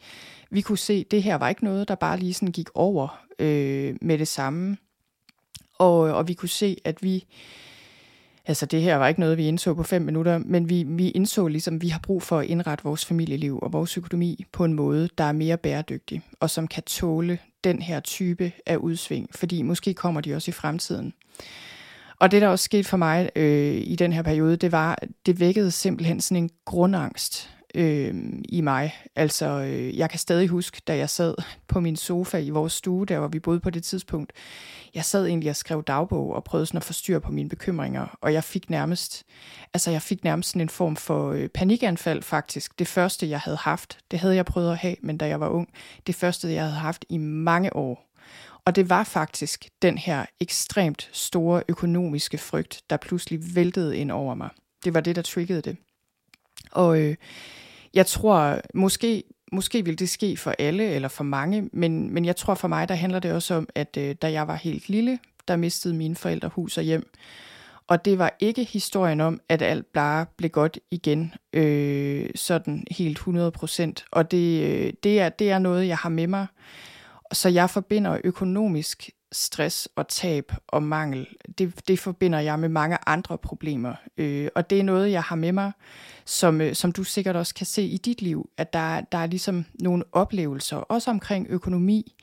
[0.52, 3.24] Vi kunne se, at det her var ikke noget, der bare lige sådan gik over
[3.40, 4.78] øh, med det samme.
[5.78, 7.26] Og, og vi kunne se, at vi...
[8.48, 11.48] Altså det her var ikke noget, vi indså på fem minutter, men vi, vi indså
[11.48, 14.74] ligesom, at vi har brug for at indrette vores familieliv og vores økonomi på en
[14.74, 19.62] måde, der er mere bæredygtig, og som kan tåle den her type af udsving, fordi
[19.62, 21.14] måske kommer de også i fremtiden.
[22.20, 25.40] Og det, der også skete for mig øh, i den her periode, det var, det
[25.40, 28.14] vækkede simpelthen sådan en grundangst øh,
[28.50, 28.96] i mig.
[29.16, 31.36] Altså, øh, jeg kan stadig huske, da jeg sad
[31.68, 34.34] på min sofa i vores stue, der hvor vi boede på det tidspunkt.
[34.96, 38.34] Jeg sad egentlig og skrev dagbog og prøvede sådan at forstyrre på mine bekymringer, og
[38.34, 39.24] jeg fik nærmest,
[39.74, 42.80] altså jeg fik nærmest sådan en form for øh, panikanfald faktisk.
[42.80, 45.50] Det første, jeg havde haft, det havde jeg prøvet at have, men da jeg var
[45.50, 45.70] ung,
[46.08, 48.12] det første, jeg havde haft i mange år.
[48.66, 54.36] Og det var faktisk den her ekstremt store økonomiske frygt, der pludselig væltede ind over
[54.36, 54.50] mig.
[54.86, 55.78] Det var det, der triggede det.
[56.72, 57.16] Og øh,
[57.96, 62.36] jeg tror, måske, måske vil det ske for alle eller for mange, men, men jeg
[62.36, 65.20] tror for mig, der handler det også om, at øh, da jeg var helt lille,
[65.48, 67.10] der mistede mine forældre hus og hjem.
[67.88, 73.18] Og det var ikke historien om, at alt bare blev godt igen, øh, sådan helt
[73.18, 74.06] 100 procent.
[74.12, 76.48] Og det, øh, det, er, det er noget, jeg har med mig.
[77.34, 82.98] Så jeg forbinder økonomisk stress og tab og mangel, det, det forbinder jeg med mange
[83.08, 83.94] andre problemer.
[84.18, 85.72] Øh, og det er noget, jeg har med mig,
[86.26, 89.26] som, øh, som du sikkert også kan se i dit liv, at der, der er
[89.26, 92.16] ligesom nogle oplevelser, også omkring økonomi,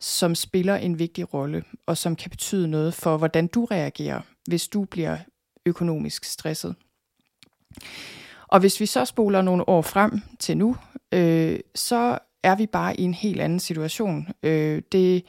[0.00, 4.68] som spiller en vigtig rolle, og som kan betyde noget for, hvordan du reagerer, hvis
[4.68, 5.16] du bliver
[5.66, 6.74] økonomisk stresset.
[8.48, 10.76] Og hvis vi så spoler nogle år frem til nu,
[11.12, 14.28] øh, så er vi bare i en helt anden situation.
[14.42, 15.24] Øh, det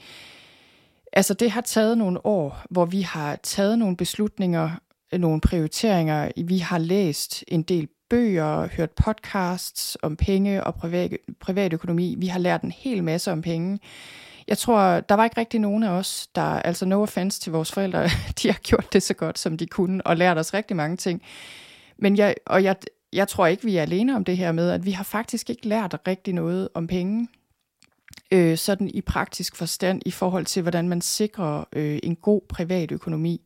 [1.13, 4.69] Altså det har taget nogle år, hvor vi har taget nogle beslutninger,
[5.17, 6.31] nogle prioriteringer.
[6.45, 12.15] Vi har læst en del bøger, hørt podcasts om penge og privat, privatøkonomi.
[12.17, 13.79] Vi har lært en hel masse om penge.
[14.47, 17.71] Jeg tror, der var ikke rigtig nogen af os, der, altså no offense til vores
[17.71, 18.03] forældre,
[18.41, 21.21] de har gjort det så godt, som de kunne, og lært os rigtig mange ting.
[21.97, 22.75] Men jeg, og jeg,
[23.13, 25.67] jeg tror ikke, vi er alene om det her med, at vi har faktisk ikke
[25.67, 27.27] lært rigtig noget om penge
[28.31, 32.91] øh, sådan i praktisk forstand i forhold til, hvordan man sikrer øh, en god privat
[32.91, 33.41] økonomi.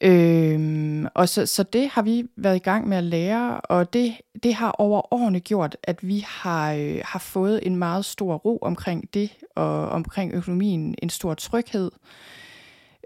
[0.00, 4.14] Øhm, og så, så det har vi været i gang med at lære, og det,
[4.42, 8.58] det har over årene gjort, at vi har, øh, har fået en meget stor ro
[8.62, 11.90] omkring det, og omkring økonomien, en stor tryghed.
[11.94, 12.43] Øh,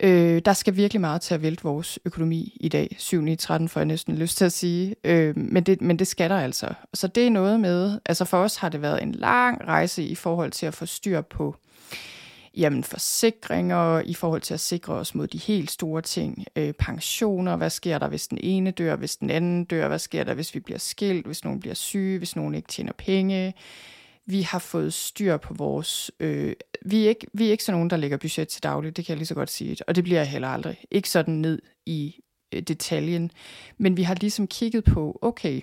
[0.01, 2.97] Øh, der skal virkelig meget til at vælte vores økonomi i dag.
[2.99, 4.97] 7 i 13 får jeg næsten lyst til at sige.
[5.05, 6.69] Øh, men, det, men det skal der altså.
[6.95, 10.15] Så det er noget med, altså for os har det været en lang rejse i
[10.15, 11.57] forhold til at få styr på
[12.57, 16.45] jamen forsikringer, i forhold til at sikre os mod de helt store ting.
[16.57, 20.25] Øh, pensioner, hvad sker der, hvis den ene dør, hvis den anden dør, hvad sker
[20.25, 23.55] der, hvis vi bliver skilt, hvis nogen bliver syge, hvis nogen ikke tjener penge
[24.29, 26.11] vi har fået styr på vores...
[26.21, 26.53] Øh,
[26.85, 29.13] vi, er ikke, vi er ikke sådan nogen, der lægger budget til dagligt, det kan
[29.13, 29.77] jeg lige så godt sige.
[29.87, 30.85] Og det bliver jeg heller aldrig.
[30.91, 32.21] Ikke sådan ned i
[32.55, 33.31] øh, detaljen.
[33.79, 35.61] Men vi har ligesom kigget på, okay,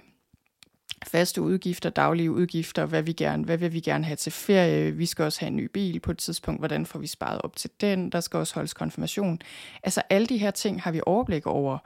[1.08, 5.06] faste udgifter, daglige udgifter, hvad vi gerne, hvad vil vi gerne have til ferie, vi
[5.06, 7.70] skal også have en ny bil på et tidspunkt, hvordan får vi sparet op til
[7.82, 9.40] den, der skal også holdes konfirmation.
[9.84, 11.78] Altså alle de her ting har vi overblik over,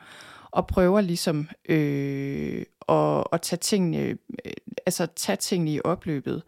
[0.51, 4.53] og prøver ligesom øh, at, at tage tingene, øh,
[4.85, 6.43] altså tage tingene i opløbet,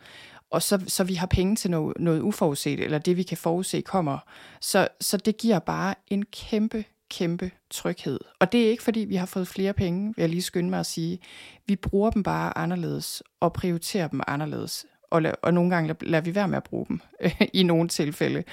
[0.52, 3.82] og så, så vi har penge til noget, noget uforudset, eller det vi kan forudse
[3.82, 4.18] kommer.
[4.62, 8.20] Så, så det giver bare en kæmpe, kæmpe tryghed.
[8.40, 10.80] Og det er ikke fordi, vi har fået flere penge, vil jeg lige skynde mig
[10.80, 11.20] at sige.
[11.66, 14.86] Vi bruger dem bare anderledes, og prioriterer dem anderledes.
[15.12, 17.00] Og, og nogle gange lader vi være med at bruge dem,
[17.54, 18.44] i nogle tilfælde.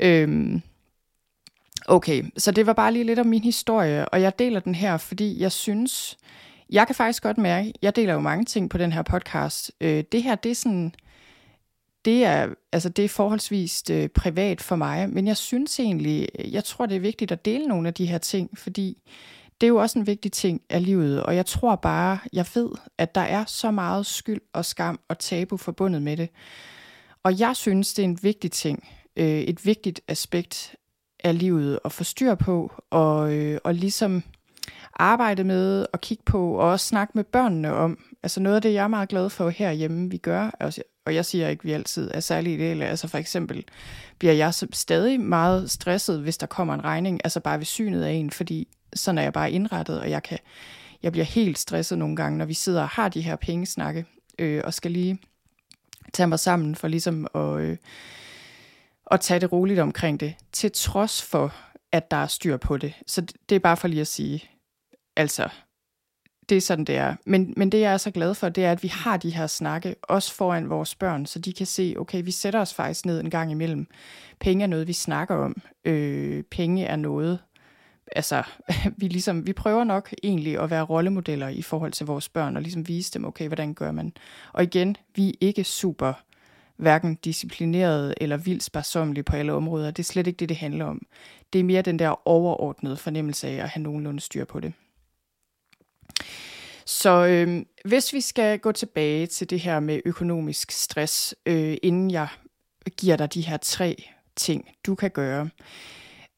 [0.00, 0.62] Øhm,
[1.86, 4.96] okay, så det var bare lige lidt om min historie, og jeg deler den her,
[4.96, 6.18] fordi jeg synes,
[6.70, 9.72] jeg kan faktisk godt mærke, jeg deler jo mange ting på den her podcast.
[9.80, 10.94] Øh, det her, det er sådan,
[12.04, 16.64] det er, altså det er forholdsvis øh, privat for mig, men jeg synes egentlig, jeg
[16.64, 19.02] tror, det er vigtigt at dele nogle af de her ting, fordi
[19.60, 22.70] det er jo også en vigtig ting af livet, og jeg tror bare, jeg ved,
[22.98, 26.28] at der er så meget skyld og skam og tabu forbundet med det.
[27.22, 30.76] Og jeg synes, det er en vigtig ting, øh, et vigtigt aspekt
[31.24, 34.22] af livet at få styr på, og, øh, og ligesom
[34.96, 37.98] arbejde med og kigge på, og også snakke med børnene om.
[38.22, 41.24] Altså noget af det, jeg er meget glad for herhjemme, vi gør, altså, og jeg
[41.24, 42.86] siger ikke, at vi altid er særlig ideelle.
[42.86, 43.64] Altså for eksempel
[44.18, 48.12] bliver jeg stadig meget stresset, hvis der kommer en regning, altså bare ved synet af
[48.12, 50.38] en, fordi sådan er jeg bare indrettet, og jeg kan
[51.02, 54.04] jeg bliver helt stresset nogle gange, når vi sidder og har de her pengesnakke,
[54.38, 55.18] øh, og skal lige
[56.12, 57.76] tage mig sammen for ligesom at, øh,
[59.10, 61.54] at tage det roligt omkring det, til trods for
[61.92, 62.94] at der er styr på det.
[63.06, 64.44] Så det er bare for lige at sige,
[65.16, 65.48] altså,
[66.48, 67.16] det er sådan, det er.
[67.26, 69.46] Men, men det, jeg er så glad for, det er, at vi har de her
[69.46, 73.20] snakke, også foran vores børn, så de kan se, okay, vi sætter os faktisk ned
[73.20, 73.86] en gang imellem.
[74.40, 75.62] Penge er noget, vi snakker om.
[75.84, 77.38] Øh, penge er noget,
[78.12, 78.42] altså,
[78.98, 82.62] vi, ligesom, vi prøver nok egentlig at være rollemodeller i forhold til vores børn, og
[82.62, 84.12] ligesom vise dem, okay, hvordan gør man.
[84.52, 86.12] Og igen, vi er ikke super
[86.76, 89.90] hverken disciplineret eller vildt sparsomlige på alle områder.
[89.90, 91.06] Det er slet ikke det, det handler om.
[91.52, 94.72] Det er mere den der overordnede fornemmelse af at have nogenlunde styr på det.
[96.86, 102.10] Så øh, hvis vi skal gå tilbage til det her med økonomisk stress, øh, inden
[102.10, 102.28] jeg
[102.96, 104.04] giver dig de her tre
[104.36, 105.48] ting, du kan gøre,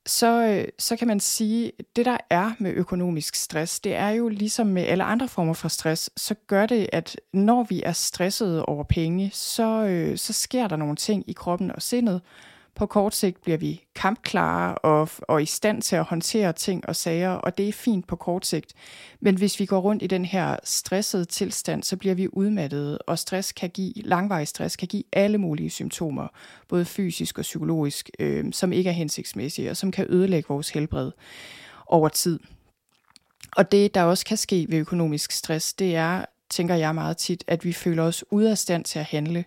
[0.06, 4.08] så, øh, så kan man sige, at det der er med økonomisk stress, det er
[4.08, 7.92] jo ligesom med alle andre former for stress, så gør det, at når vi er
[7.92, 12.20] stressede over penge, så, øh, så sker der nogle ting i kroppen og sindet,
[12.78, 16.96] på kort sigt bliver vi kampklare og, og i stand til at håndtere ting og
[16.96, 18.74] sager, og det er fint på kort sigt.
[19.20, 23.18] Men hvis vi går rundt i den her stressede tilstand, så bliver vi udmattede, og
[23.18, 26.28] stress kan give, langvarig stress kan give alle mulige symptomer,
[26.68, 31.10] både fysisk og psykologisk, øh, som ikke er hensigtsmæssige, og som kan ødelægge vores helbred
[31.86, 32.40] over tid.
[33.56, 37.44] Og det, der også kan ske ved økonomisk stress, det er, tænker jeg meget tit,
[37.46, 39.44] at vi føler os ude af stand til at handle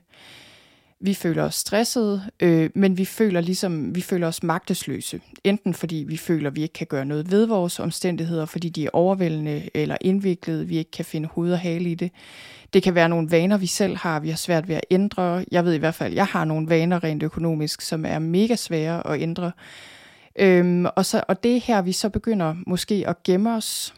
[1.01, 5.21] vi føler os stressede, øh, men vi føler ligesom, vi føler os magtesløse.
[5.43, 8.85] Enten fordi vi føler, at vi ikke kan gøre noget ved vores omstændigheder, fordi de
[8.85, 12.11] er overvældende eller indviklede, vi ikke kan finde hoved og hale i det.
[12.73, 15.45] Det kan være nogle vaner, vi selv har, vi har svært ved at ændre.
[15.51, 19.07] Jeg ved i hvert fald, jeg har nogle vaner rent økonomisk, som er mega svære
[19.07, 19.51] at ændre.
[20.39, 23.93] Øhm, og, så, og det er her, vi så begynder måske at gemme os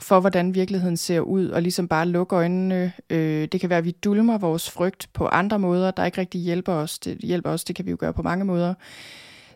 [0.00, 2.92] for, hvordan virkeligheden ser ud, og ligesom bare lukke øjnene.
[3.10, 6.40] Øh, det kan være, at vi dulmer vores frygt på andre måder, der ikke rigtig
[6.40, 6.98] hjælper os.
[6.98, 8.74] Det hjælper os, det kan vi jo gøre på mange måder.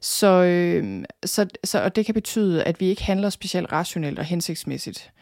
[0.01, 4.25] Så, øh, så, så, og det kan betyde, at vi ikke handler specielt rationelt og
[4.25, 5.13] hensigtsmæssigt.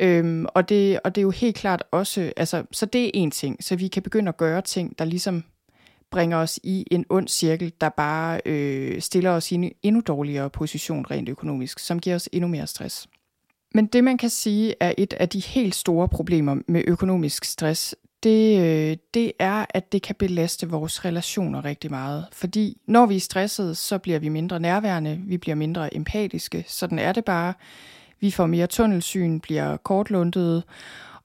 [0.00, 3.30] Øhm, og, det, og det er jo helt klart også, altså, så det er en
[3.30, 5.44] ting, så vi kan begynde at gøre ting, der ligesom
[6.10, 10.50] bringer os i en ond cirkel, der bare øh, stiller os i en endnu dårligere
[10.50, 13.08] position rent økonomisk, som giver os endnu mere stress.
[13.74, 17.94] Men det, man kan sige, er et af de helt store problemer med økonomisk stress,
[18.22, 22.26] det, øh, det er, at det kan belaste vores relationer rigtig meget.
[22.32, 26.64] Fordi når vi er stressede, så bliver vi mindre nærværende, vi bliver mindre empatiske.
[26.68, 27.54] Sådan er det bare.
[28.20, 30.62] Vi får mere tunnelsyn, bliver kortlundede.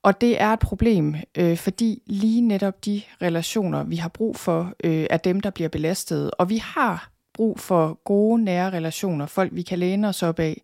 [0.03, 4.73] Og det er et problem, øh, fordi lige netop de relationer, vi har brug for,
[4.83, 6.31] øh, er dem, der bliver belastet.
[6.31, 10.61] Og vi har brug for gode, nære relationer, folk vi kan læne os op af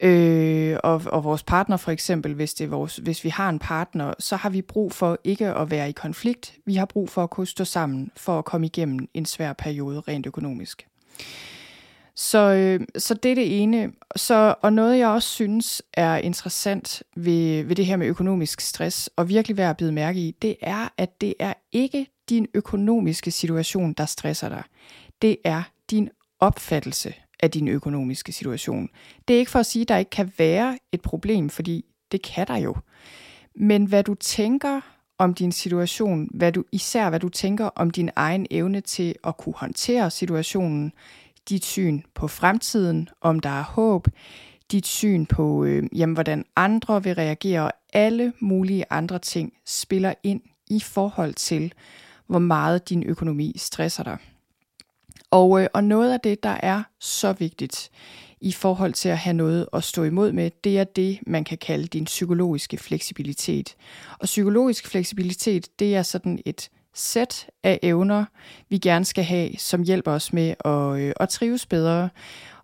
[0.00, 3.58] øh, og, og vores partner for eksempel, hvis, det er vores, hvis vi har en
[3.58, 6.54] partner, så har vi brug for ikke at være i konflikt.
[6.66, 10.00] Vi har brug for at kunne stå sammen for at komme igennem en svær periode
[10.00, 10.86] rent økonomisk.
[12.18, 13.92] Så, øh, så det er det ene.
[14.16, 19.10] Så, og noget, jeg også synes er interessant ved, ved det her med økonomisk stress,
[19.16, 23.30] og virkelig værd at bide mærke i, det er, at det er ikke din økonomiske
[23.30, 24.62] situation, der stresser dig.
[25.22, 26.08] Det er din
[26.40, 28.88] opfattelse af din økonomiske situation.
[29.28, 32.22] Det er ikke for at sige, at der ikke kan være et problem, fordi det
[32.22, 32.76] kan der jo.
[33.54, 34.80] Men hvad du tænker
[35.18, 39.36] om din situation, hvad du, især hvad du tænker om din egen evne til at
[39.36, 40.92] kunne håndtere situationen,
[41.48, 44.08] dit syn på fremtiden, om der er håb,
[44.72, 50.14] dit syn på, øh, jamen, hvordan andre vil reagere, og alle mulige andre ting spiller
[50.22, 51.72] ind i forhold til,
[52.26, 54.18] hvor meget din økonomi stresser dig.
[55.30, 57.90] Og, øh, og noget af det, der er så vigtigt
[58.40, 61.58] i forhold til at have noget at stå imod med, det er det, man kan
[61.58, 63.76] kalde din psykologiske fleksibilitet.
[64.18, 68.24] Og psykologisk fleksibilitet, det er sådan et sæt af evner,
[68.68, 72.08] vi gerne skal have, som hjælper os med at, øh, at trives bedre.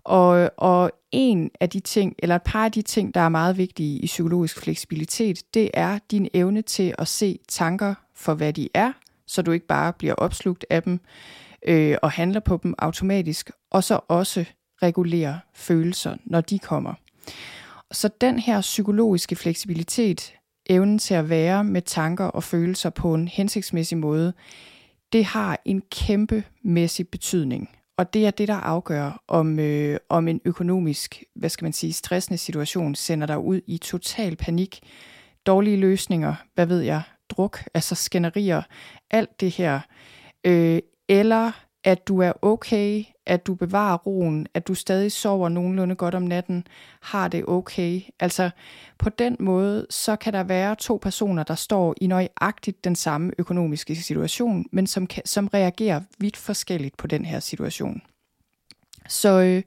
[0.04, 3.56] Og, og en af de ting, eller et par af de ting, der er meget
[3.56, 8.68] vigtige i psykologisk fleksibilitet, det er din evne til at se tanker for, hvad de
[8.74, 8.92] er,
[9.26, 11.00] så du ikke bare bliver opslugt af dem,
[11.66, 14.44] øh, og handler på dem automatisk, og så også
[14.82, 16.94] regulerer følelser, når de kommer.
[17.92, 20.34] Så den her psykologiske fleksibilitet,
[20.66, 24.32] evnen til at være med tanker og følelser på en hensigtsmæssig måde,
[25.12, 27.70] det har en kæmpemæssig betydning.
[27.98, 31.92] Og det er det, der afgør, om, øh, om en økonomisk, hvad skal man sige,
[31.92, 34.80] stressende situation sender dig ud i total panik,
[35.46, 38.62] dårlige løsninger, hvad ved jeg, druk, altså skænderier,
[39.10, 39.80] alt det her,
[40.46, 40.78] øh,
[41.08, 41.52] eller
[41.84, 46.22] at du er okay, at du bevarer roen, at du stadig sover nogenlunde godt om
[46.22, 46.66] natten,
[47.00, 48.00] har det okay.
[48.20, 48.50] Altså
[48.98, 53.32] på den måde, så kan der være to personer, der står i nøjagtigt den samme
[53.38, 58.02] økonomiske situation, men som, kan, som reagerer vidt forskelligt på den her situation.
[59.08, 59.62] Så, øh,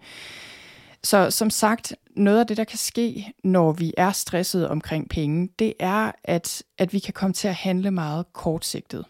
[1.03, 5.49] Så som sagt, noget af det, der kan ske, når vi er stresset omkring penge,
[5.59, 9.05] det er, at, at vi kan komme til at handle meget kortsigtet.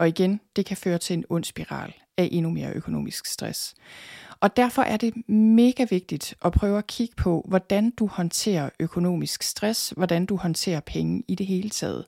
[0.00, 3.74] Og igen, det kan føre til en ond spiral af endnu mere økonomisk stress.
[4.40, 9.42] Og derfor er det mega vigtigt at prøve at kigge på, hvordan du håndterer økonomisk
[9.42, 12.04] stress, hvordan du håndterer penge i det hele taget.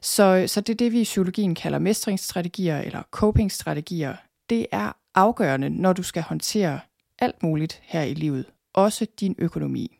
[0.00, 4.16] Så, så det er det, vi i psykologien kalder mestringsstrategier eller copingstrategier.
[4.50, 6.80] Det er afgørende, når du skal håndtere
[7.18, 9.98] alt muligt her i livet, også din økonomi.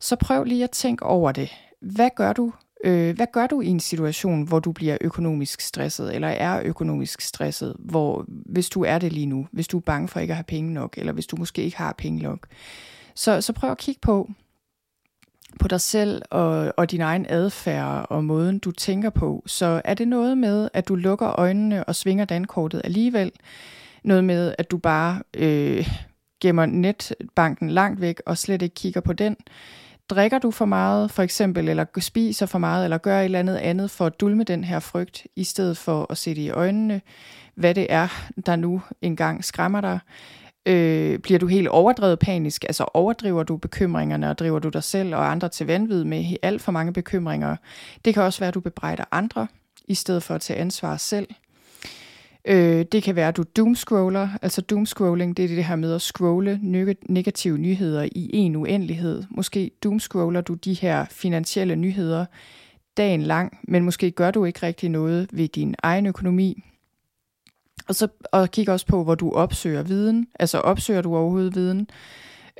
[0.00, 1.50] Så prøv lige at tænke over det.
[1.80, 2.52] Hvad gør du,
[2.84, 7.20] øh, hvad gør du i en situation, hvor du bliver økonomisk stresset, eller er økonomisk
[7.20, 10.36] stresset, hvor, hvis du er det lige nu, hvis du er bange for ikke at
[10.36, 12.46] have penge nok, eller hvis du måske ikke har penge nok.
[13.14, 14.30] Så, så prøv at kigge på,
[15.60, 19.42] på dig selv og, og din egen adfærd og måden, du tænker på.
[19.46, 23.32] Så er det noget med, at du lukker øjnene og svinger dankortet alligevel?
[24.02, 25.88] Noget med, at du bare øh,
[26.40, 29.36] gemmer netbanken langt væk og slet ikke kigger på den?
[30.10, 33.56] Drikker du for meget, for eksempel, eller spiser for meget, eller gør et eller andet
[33.56, 37.00] andet for at dulme den her frygt, i stedet for at se det i øjnene,
[37.54, 38.08] hvad det er,
[38.46, 39.98] der nu engang skræmmer dig?
[40.66, 42.64] Øh, bliver du helt overdrevet panisk?
[42.64, 46.62] Altså overdriver du bekymringerne, og driver du dig selv og andre til vanvid med alt
[46.62, 47.56] for mange bekymringer?
[48.04, 49.46] Det kan også være, at du bebrejder andre,
[49.88, 51.28] i stedet for at tage ansvar selv.
[52.44, 54.28] Øh, det kan være, at du doomscroller.
[54.42, 56.60] Altså doomscrolling, det er det her med at scrolle
[57.08, 59.22] negative nyheder i en uendelighed.
[59.30, 62.26] Måske doomscroller du de her finansielle nyheder
[62.96, 66.62] dagen lang, men måske gør du ikke rigtig noget ved din egen økonomi.
[67.88, 70.26] Og så og kig også på, hvor du opsøger viden.
[70.38, 71.88] Altså opsøger du overhovedet viden?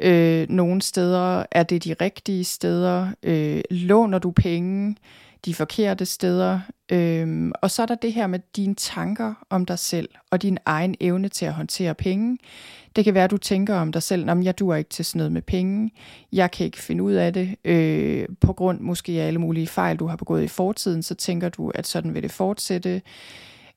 [0.03, 3.09] Øh, nogle steder er det de rigtige steder.
[3.23, 4.97] Øh, låner du penge
[5.45, 6.61] de forkerte steder?
[6.93, 10.59] Øhm, og så er der det her med dine tanker om dig selv og din
[10.67, 12.39] egen evne til at håndtere penge.
[12.97, 15.19] Det kan være, at du tænker om dig selv, at jeg duer ikke til sådan
[15.19, 15.91] noget med penge.
[16.33, 17.57] Jeg kan ikke finde ud af det.
[17.65, 21.49] Øh, på grund måske af alle mulige fejl, du har begået i fortiden, så tænker
[21.49, 23.03] du, at sådan vil det fortsætte.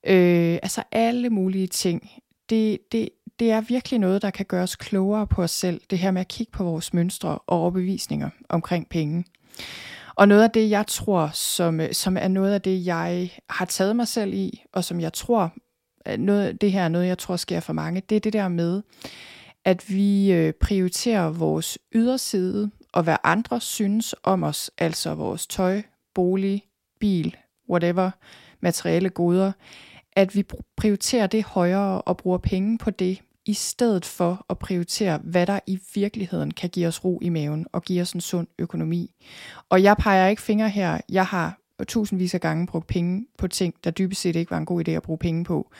[0.06, 2.10] Øh, altså alle mulige ting.
[2.50, 3.08] Det, det,
[3.38, 5.80] det er virkelig noget, der kan gøre os klogere på os selv.
[5.90, 9.24] Det her med at kigge på vores mønstre og overbevisninger omkring penge.
[10.18, 13.64] Og noget af det, jeg tror, som, øh, som er noget af det, jeg har
[13.64, 15.52] taget mig selv i, og som jeg tror,
[16.08, 18.48] øh, noget, det her er noget, jeg tror sker for mange, det er det der
[18.48, 18.82] med,
[19.64, 25.82] at vi øh, prioriterer vores yderside og hvad andre synes om os, altså vores tøj,
[26.14, 26.62] bolig,
[27.00, 27.36] bil,
[27.70, 28.10] whatever,
[28.60, 29.52] materielle goder,
[30.12, 30.44] at vi
[30.76, 35.60] prioriterer det højere og bruger penge på det, i stedet for at prioritere, hvad der
[35.66, 39.14] i virkeligheden kan give os ro i maven og give os en sund økonomi.
[39.68, 41.00] Og jeg peger ikke fingre her.
[41.08, 44.66] Jeg har tusindvis af gange brugt penge på ting, der dybest set ikke var en
[44.66, 45.70] god idé at bruge penge på.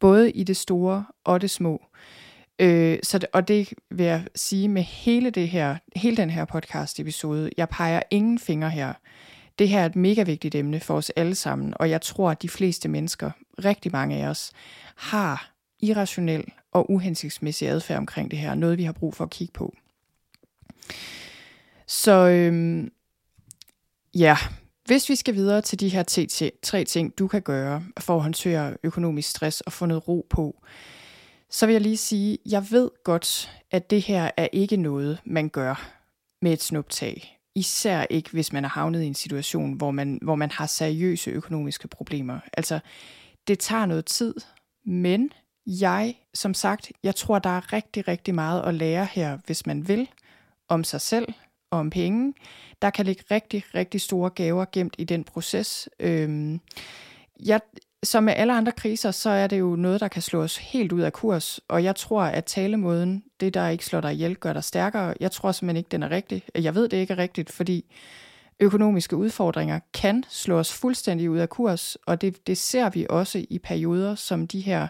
[0.00, 1.82] Både i det store og det små.
[2.58, 6.44] Øh, så det, og det vil jeg sige med hele det her, hele den her
[6.44, 7.50] podcast episode.
[7.56, 8.92] Jeg peger ingen fingre her.
[9.58, 12.42] Det her er et mega vigtigt emne for os alle sammen, og jeg tror, at
[12.42, 13.30] de fleste mennesker,
[13.64, 14.52] rigtig mange af os,
[14.96, 15.50] har
[15.80, 18.54] irrationel og uhensigtsmæssig adfærd omkring det her.
[18.54, 19.74] Noget, vi har brug for at kigge på.
[21.86, 22.92] Så øhm,
[24.14, 24.36] ja,
[24.84, 26.02] hvis vi skal videre til de her
[26.62, 30.62] tre ting, du kan gøre for at håndtere økonomisk stress og få noget ro på,
[31.50, 35.48] så vil jeg lige sige, jeg ved godt, at det her er ikke noget, man
[35.48, 35.94] gør
[36.42, 37.38] med et snuptag.
[37.54, 41.30] Især ikke, hvis man er havnet i en situation, hvor man, hvor man har seriøse
[41.30, 42.40] økonomiske problemer.
[42.52, 42.80] Altså,
[43.48, 44.34] det tager noget tid,
[44.86, 45.32] men
[45.68, 49.88] jeg, som sagt, jeg tror, der er rigtig, rigtig meget at lære her, hvis man
[49.88, 50.08] vil,
[50.68, 51.28] om sig selv
[51.70, 52.34] og om penge.
[52.82, 55.88] Der kan ligge rigtig, rigtig store gaver gemt i den proces.
[56.00, 56.60] Øhm,
[57.46, 57.60] jeg,
[58.02, 60.92] som med alle andre kriser, så er det jo noget, der kan slå os helt
[60.92, 61.60] ud af kurs.
[61.68, 65.14] Og jeg tror, at talemåden, det der ikke slår dig ihjel, gør dig stærkere.
[65.20, 66.42] Jeg tror simpelthen ikke, den er rigtig.
[66.54, 67.84] Jeg ved, det ikke er rigtigt, fordi
[68.60, 71.96] økonomiske udfordringer kan slå os fuldstændig ud af kurs.
[72.06, 74.88] Og det, det ser vi også i perioder som de her,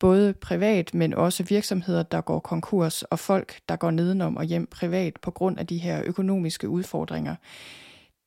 [0.00, 4.66] både privat, men også virksomheder, der går konkurs, og folk, der går nedenom og hjem
[4.66, 7.34] privat på grund af de her økonomiske udfordringer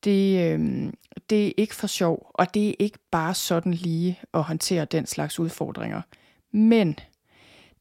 [0.04, 0.92] det, øh,
[1.30, 5.06] det er ikke for sjov, og det er ikke bare sådan lige at håndtere den
[5.06, 6.02] slags udfordringer.
[6.52, 6.98] Men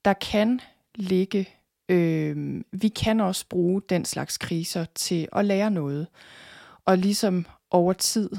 [0.06, 0.60] der kan
[0.96, 1.50] ligge,
[1.90, 6.08] øh, vi kan også bruge den slags kriser til at lære noget,
[6.86, 8.30] og ligesom over tid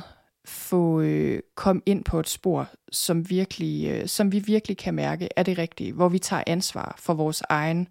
[0.45, 5.29] få øh, komme ind på et spor, som, virkelig, øh, som vi virkelig kan mærke
[5.37, 7.89] er det rigtige, hvor vi tager ansvar for vores egen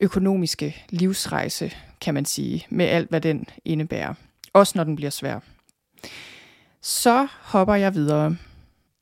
[0.00, 4.14] økonomiske livsrejse, kan man sige, med alt hvad den indebærer.
[4.52, 5.40] Også når den bliver svær.
[6.82, 8.36] Så hopper jeg videre.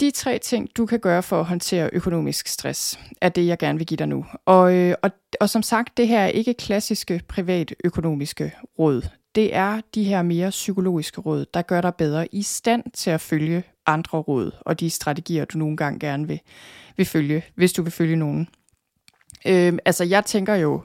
[0.01, 3.79] De tre ting, du kan gøre for at håndtere økonomisk stress, er det, jeg gerne
[3.79, 4.27] vil give dig nu.
[4.45, 9.03] Og, øh, og, og som sagt, det her er ikke klassiske privatøkonomiske råd.
[9.37, 13.21] Det er de her mere psykologiske råd, der gør dig bedre i stand til at
[13.21, 16.41] følge andre råd og de strategier, du nogle gange gerne vil,
[16.97, 18.49] vil følge, hvis du vil følge nogen.
[19.47, 20.83] Øh, altså, jeg tænker jo,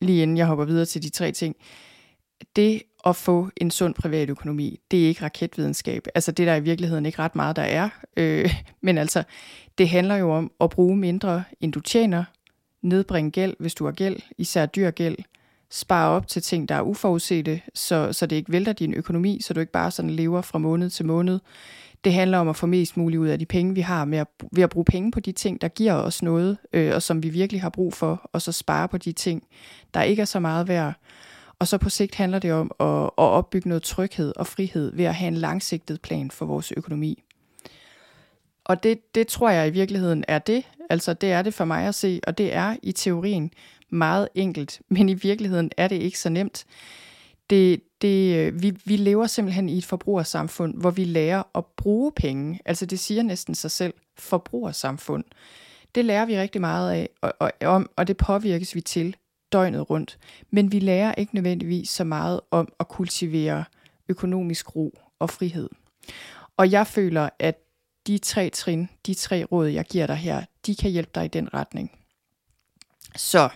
[0.00, 1.56] lige inden jeg hopper videre til de tre ting,
[2.56, 6.06] det at få en sund privatøkonomi, det er ikke raketvidenskab.
[6.14, 7.88] Altså det er der i virkeligheden ikke ret meget, der er.
[8.16, 9.22] Øh, men altså,
[9.78, 12.24] det handler jo om at bruge mindre, end du tjener,
[12.82, 15.16] nedbringe gæld, hvis du har gæld, især dyr gæld,
[15.74, 19.54] spare op til ting, der er uforudsete, så, så det ikke vælter din økonomi, så
[19.54, 21.40] du ikke bare sådan lever fra måned til måned.
[22.04, 24.26] Det handler om at få mest muligt ud af de penge, vi har, med at,
[24.52, 27.28] ved at bruge penge på de ting, der giver os noget, øh, og som vi
[27.28, 29.42] virkelig har brug for, og så spare på de ting,
[29.94, 30.94] der ikke er så meget værd.
[31.58, 35.04] Og så på sigt handler det om at, at opbygge noget tryghed og frihed ved
[35.04, 37.22] at have en langsigtet plan for vores økonomi.
[38.64, 40.64] Og det, det tror jeg i virkeligheden er det.
[40.90, 43.50] Altså det er det for mig at se, og det er i teorien
[43.94, 46.64] meget enkelt, men i virkeligheden er det ikke så nemt.
[47.50, 52.12] Det, det, øh, vi, vi lever simpelthen i et forbrugersamfund, hvor vi lærer at bruge
[52.12, 52.60] penge.
[52.64, 55.24] Altså det siger næsten sig selv, forbrugersamfund.
[55.94, 59.16] Det lærer vi rigtig meget af, og, og, om, og det påvirkes vi til
[59.52, 60.18] døgnet rundt.
[60.50, 63.64] Men vi lærer ikke nødvendigvis så meget om at kultivere
[64.08, 65.68] økonomisk ro og frihed.
[66.56, 67.58] Og jeg føler, at
[68.06, 71.28] de tre trin, de tre råd, jeg giver dig her, de kan hjælpe dig i
[71.28, 72.03] den retning.
[73.16, 73.48] Så,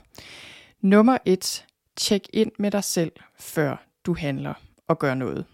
[0.80, 1.64] nummer et,
[1.96, 4.54] tjek ind med dig selv, før du handler
[4.88, 5.44] og gør noget.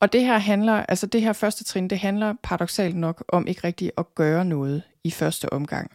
[0.00, 3.64] Og det her handler, altså det her første trin, det handler paradoxalt nok om ikke
[3.64, 5.90] rigtigt at gøre noget i første omgang.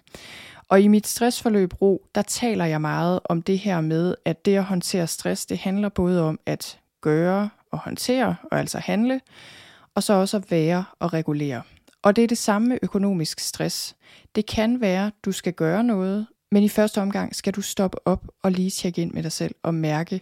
[0.69, 4.55] Og i mit stressforløb ro, der taler jeg meget om det her med, at det
[4.55, 9.21] at håndtere stress, det handler både om at gøre og håndtere, og altså handle,
[9.95, 11.61] og så også at være og regulere.
[12.01, 13.95] Og det er det samme med økonomisk stress.
[14.35, 18.27] Det kan være, du skal gøre noget, men i første omgang skal du stoppe op
[18.43, 20.21] og lige tjekke ind med dig selv og mærke,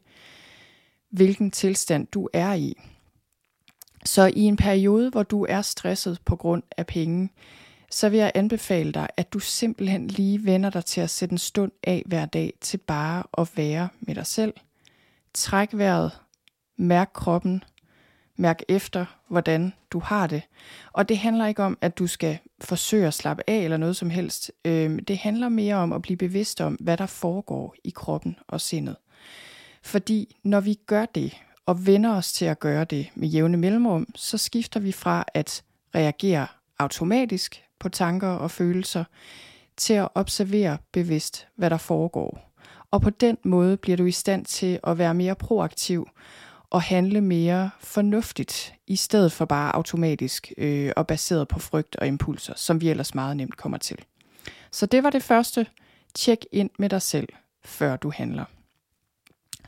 [1.09, 2.75] hvilken tilstand du er i.
[4.05, 7.29] Så i en periode, hvor du er stresset på grund af penge,
[7.91, 11.37] så vil jeg anbefale dig, at du simpelthen lige vender dig til at sætte en
[11.37, 14.53] stund af hver dag til bare at være med dig selv.
[15.33, 16.11] Træk vejret,
[16.77, 17.63] mærk kroppen,
[18.35, 20.41] mærk efter, hvordan du har det.
[20.93, 24.09] Og det handler ikke om, at du skal forsøge at slappe af eller noget som
[24.09, 24.51] helst.
[24.65, 28.61] Øhm, det handler mere om at blive bevidst om, hvad der foregår i kroppen og
[28.61, 28.95] sindet.
[29.83, 34.07] Fordi når vi gør det, og vender os til at gøre det med jævne mellemrum,
[34.15, 35.63] så skifter vi fra at
[35.95, 36.47] reagere
[36.79, 39.03] automatisk på tanker og følelser,
[39.77, 42.53] til at observere bevidst, hvad der foregår.
[42.91, 46.07] Og på den måde bliver du i stand til at være mere proaktiv
[46.73, 52.07] og handle mere fornuftigt, i stedet for bare automatisk øh, og baseret på frygt og
[52.07, 53.97] impulser, som vi ellers meget nemt kommer til.
[54.71, 55.67] Så det var det første.
[56.13, 57.27] Tjek ind med dig selv,
[57.65, 58.45] før du handler.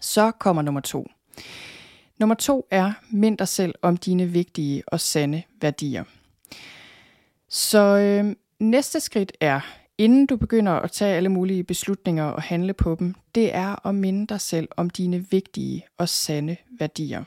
[0.01, 1.07] Så kommer nummer to.
[2.17, 6.03] Nummer to er, mind dig selv om dine vigtige og sande værdier.
[7.49, 9.59] Så øh, næste skridt er,
[9.97, 13.95] inden du begynder at tage alle mulige beslutninger og handle på dem, det er at
[13.95, 17.23] minde dig selv om dine vigtige og sande værdier.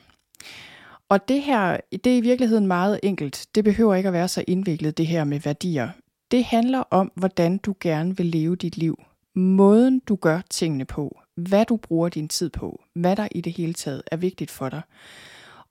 [1.09, 3.47] Og det her, det er i virkeligheden meget enkelt.
[3.55, 5.89] Det behøver ikke at være så indviklet, det her med værdier.
[6.31, 9.03] Det handler om, hvordan du gerne vil leve dit liv.
[9.35, 11.21] Måden du gør tingene på.
[11.37, 12.83] Hvad du bruger din tid på.
[12.95, 14.83] Hvad der i det hele taget er vigtigt for dig.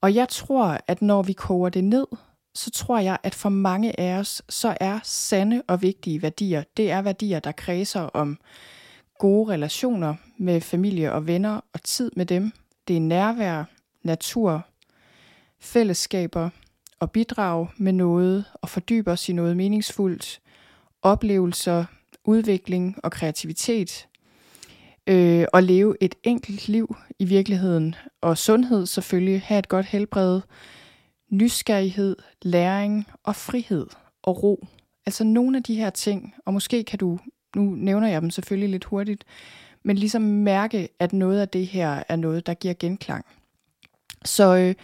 [0.01, 2.05] Og jeg tror, at når vi koger det ned,
[2.57, 6.91] så tror jeg, at for mange af os, så er sande og vigtige værdier, det
[6.91, 8.37] er værdier, der kredser om
[9.19, 12.51] gode relationer med familie og venner og tid med dem.
[12.87, 13.63] Det er nærvær,
[14.03, 14.67] natur,
[15.59, 16.49] fællesskaber
[16.99, 20.41] og bidrag med noget og fordybe os i noget meningsfuldt,
[21.01, 21.85] oplevelser,
[22.25, 24.07] udvikling og kreativitet,
[25.07, 30.41] øh, og leve et enkelt liv i virkeligheden, og sundhed selvfølgelig, have et godt helbred,
[31.30, 33.88] nysgerrighed, læring og frihed
[34.23, 34.67] og ro.
[35.05, 37.19] Altså nogle af de her ting, og måske kan du,
[37.55, 39.23] nu nævner jeg dem selvfølgelig lidt hurtigt,
[39.84, 43.25] men ligesom mærke, at noget af det her er noget, der giver genklang.
[44.25, 44.75] Så øh,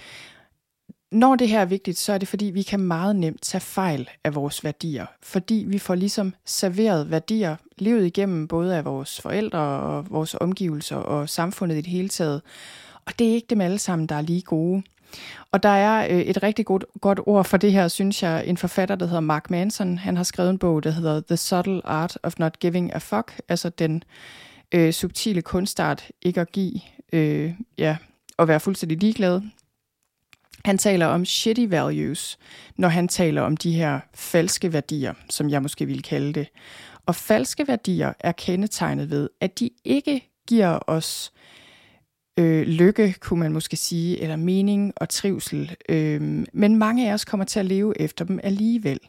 [1.11, 4.09] når det her er vigtigt, så er det fordi, vi kan meget nemt tage fejl
[4.23, 5.05] af vores værdier.
[5.21, 10.95] Fordi vi får ligesom serveret værdier livet igennem, både af vores forældre og vores omgivelser
[10.95, 12.41] og samfundet i det hele taget.
[13.05, 14.83] Og det er ikke dem alle sammen, der er lige gode.
[15.51, 18.57] Og der er øh, et rigtig godt, godt ord for det her, synes jeg, en
[18.57, 19.97] forfatter, der hedder Mark Manson.
[19.97, 23.39] Han har skrevet en bog, der hedder The Subtle Art of Not Giving a Fuck,
[23.49, 24.03] altså den
[24.71, 26.79] øh, subtile kunstart ikke at give,
[27.13, 27.97] øh, ja,
[28.39, 29.41] at være fuldstændig ligeglad.
[30.65, 32.37] Han taler om shitty values,
[32.77, 36.47] når han taler om de her falske værdier, som jeg måske ville kalde det.
[37.05, 41.42] Og falske værdier er kendetegnet ved, at de ikke giver os øh,
[42.39, 45.75] Øh, lykke, kunne man måske sige, eller mening og trivsel.
[45.89, 48.99] Øh, men mange af os kommer til at leve efter dem alligevel.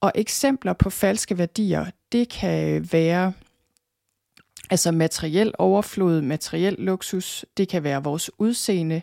[0.00, 3.32] Og eksempler på falske værdier, det kan være
[4.70, 9.02] altså materiel overflod, materiel luksus, det kan være vores udseende,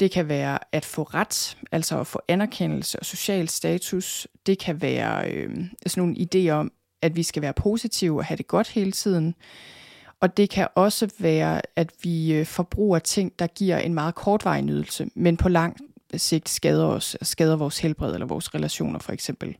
[0.00, 4.28] det kan være at få ret, altså at få anerkendelse og social status.
[4.46, 8.36] Det kan være øh, sådan nogle idéer om, at vi skal være positive og have
[8.36, 9.34] det godt hele tiden.
[10.20, 14.62] Og det kan også være, at vi øh, forbruger ting, der giver en meget kortvarig
[14.62, 15.76] nydelse, men på lang
[16.16, 19.56] sigt skader os, skader vores helbred eller vores relationer for eksempel.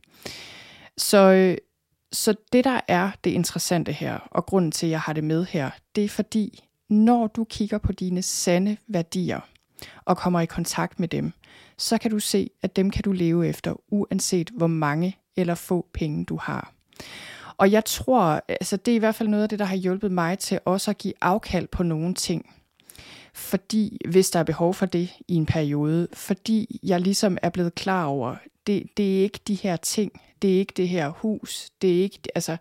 [0.97, 1.57] Så, øh,
[2.11, 5.45] så det der er det interessante her, og grunden til, at jeg har det med
[5.45, 9.39] her, det er fordi, når du kigger på dine sande værdier
[10.05, 11.31] og kommer i kontakt med dem,
[11.77, 15.87] så kan du se, at dem kan du leve efter, uanset hvor mange eller få
[15.93, 16.73] penge du har.
[17.59, 20.11] Og jeg tror, altså det er i hvert fald noget af det, der har hjulpet
[20.11, 22.55] mig til også at give afkald på nogle ting.
[23.33, 27.75] Fordi, hvis der er behov for det i en periode, fordi jeg ligesom er blevet
[27.75, 28.35] klar over,
[28.67, 32.03] det, det er ikke de her ting, det er ikke det her hus, det er
[32.03, 32.57] ikke, altså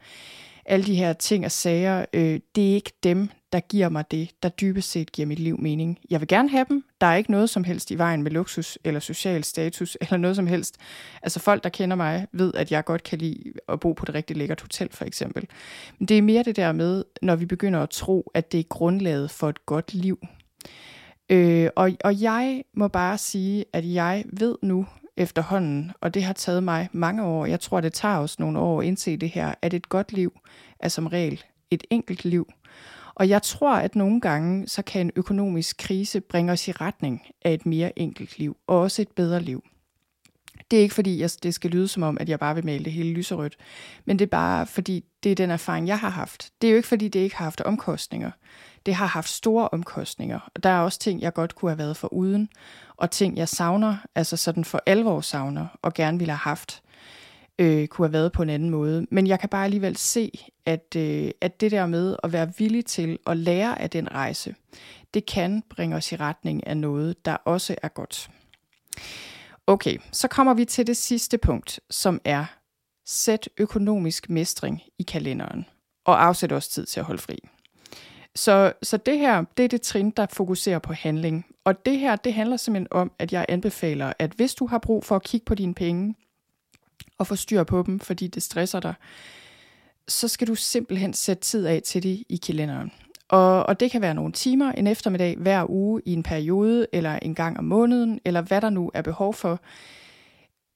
[0.68, 4.30] alle de her ting og sager, øh, det er ikke dem, der giver mig det,
[4.42, 5.98] der dybest set giver mit liv mening.
[6.10, 6.84] Jeg vil gerne have dem.
[7.00, 10.36] Der er ikke noget som helst i vejen med luksus eller social status eller noget
[10.36, 10.76] som helst.
[11.22, 14.14] Altså folk, der kender mig, ved, at jeg godt kan lide at bo på et
[14.14, 15.46] rigtig lækkert hotel for eksempel.
[15.98, 18.64] Men det er mere det der med, når vi begynder at tro, at det er
[18.68, 20.18] grundlaget for et godt liv.
[21.30, 24.86] Øh, og, og jeg må bare sige, at jeg ved nu,
[25.18, 27.46] efterhånden, og det har taget mig mange år.
[27.46, 30.40] Jeg tror, det tager os nogle år at indse det her, at et godt liv
[30.80, 32.48] er som regel et enkelt liv.
[33.14, 37.22] Og jeg tror, at nogle gange, så kan en økonomisk krise bringe os i retning
[37.44, 39.64] af et mere enkelt liv, og også et bedre liv.
[40.70, 42.84] Det er ikke fordi, jeg, det skal lyde som om, at jeg bare vil male
[42.84, 43.56] det hele lyserødt,
[44.04, 46.52] men det er bare fordi, det er den erfaring, jeg har haft.
[46.62, 48.30] Det er jo ikke fordi, det ikke har haft omkostninger.
[48.88, 51.96] Det har haft store omkostninger, og der er også ting, jeg godt kunne have været
[51.96, 52.48] for uden,
[52.96, 56.82] og ting, jeg savner, altså sådan for alvor savner, og gerne ville have haft,
[57.58, 59.06] øh, kunne have været på en anden måde.
[59.10, 60.30] Men jeg kan bare alligevel se,
[60.66, 64.54] at, øh, at det der med at være villig til at lære af den rejse,
[65.14, 68.30] det kan bringe os i retning af noget, der også er godt.
[69.66, 72.44] Okay, så kommer vi til det sidste punkt, som er
[73.06, 75.66] sæt økonomisk mestring i kalenderen,
[76.04, 77.38] og afsæt også tid til at holde fri.
[78.38, 81.46] Så, så det her, det er det trin, der fokuserer på handling.
[81.64, 85.04] Og det her, det handler simpelthen om, at jeg anbefaler, at hvis du har brug
[85.04, 86.14] for at kigge på dine penge,
[87.18, 88.94] og få styr på dem, fordi det stresser dig,
[90.08, 92.92] så skal du simpelthen sætte tid af til det i kalenderen.
[93.28, 97.18] Og, og det kan være nogle timer, en eftermiddag hver uge i en periode, eller
[97.22, 99.60] en gang om måneden, eller hvad der nu er behov for.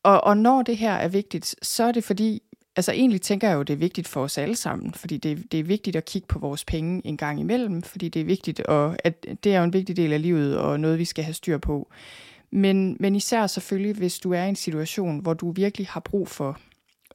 [0.02, 2.42] Og, og når det her er vigtigt, så er det fordi,
[2.76, 5.60] altså egentlig tænker jeg jo, det er vigtigt for os alle sammen, fordi det, det
[5.60, 8.96] er vigtigt at kigge på vores penge en gang imellem, fordi det er vigtigt, og
[9.04, 11.58] at det er jo en vigtig del af livet, og noget vi skal have styr
[11.58, 11.90] på.
[12.50, 16.28] Men, men især selvfølgelig, hvis du er i en situation, hvor du virkelig har brug
[16.28, 16.58] for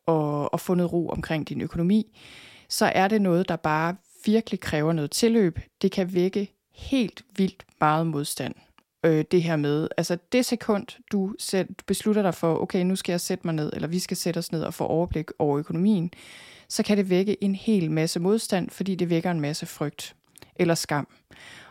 [0.08, 2.18] at, at få noget ro omkring din økonomi,
[2.70, 3.96] så er det noget, der bare
[4.26, 5.60] virkelig kræver noget tilløb.
[5.82, 8.56] Det kan vække helt vildt meget modstand.
[9.04, 13.14] Øh, det her med, altså det sekund, du selv, beslutter dig for, okay, nu skal
[13.14, 16.12] jeg sætte mig ned, eller vi skal sætte os ned og få overblik over økonomien,
[16.70, 20.16] så kan det vække en hel masse modstand, fordi det vækker en masse frygt
[20.56, 21.08] eller skam.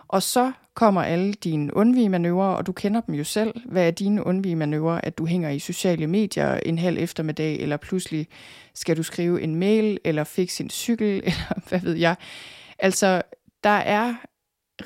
[0.09, 3.55] Og så kommer alle dine undvigemanøvrer, og du kender dem jo selv.
[3.65, 5.01] Hvad er dine undvigemanøvrer?
[5.01, 8.29] At du hænger i sociale medier en halv eftermiddag, eller pludselig
[8.75, 12.17] skal du skrive en mail, eller fikse en cykel, eller hvad ved jeg.
[12.79, 13.23] Altså,
[13.65, 14.15] der er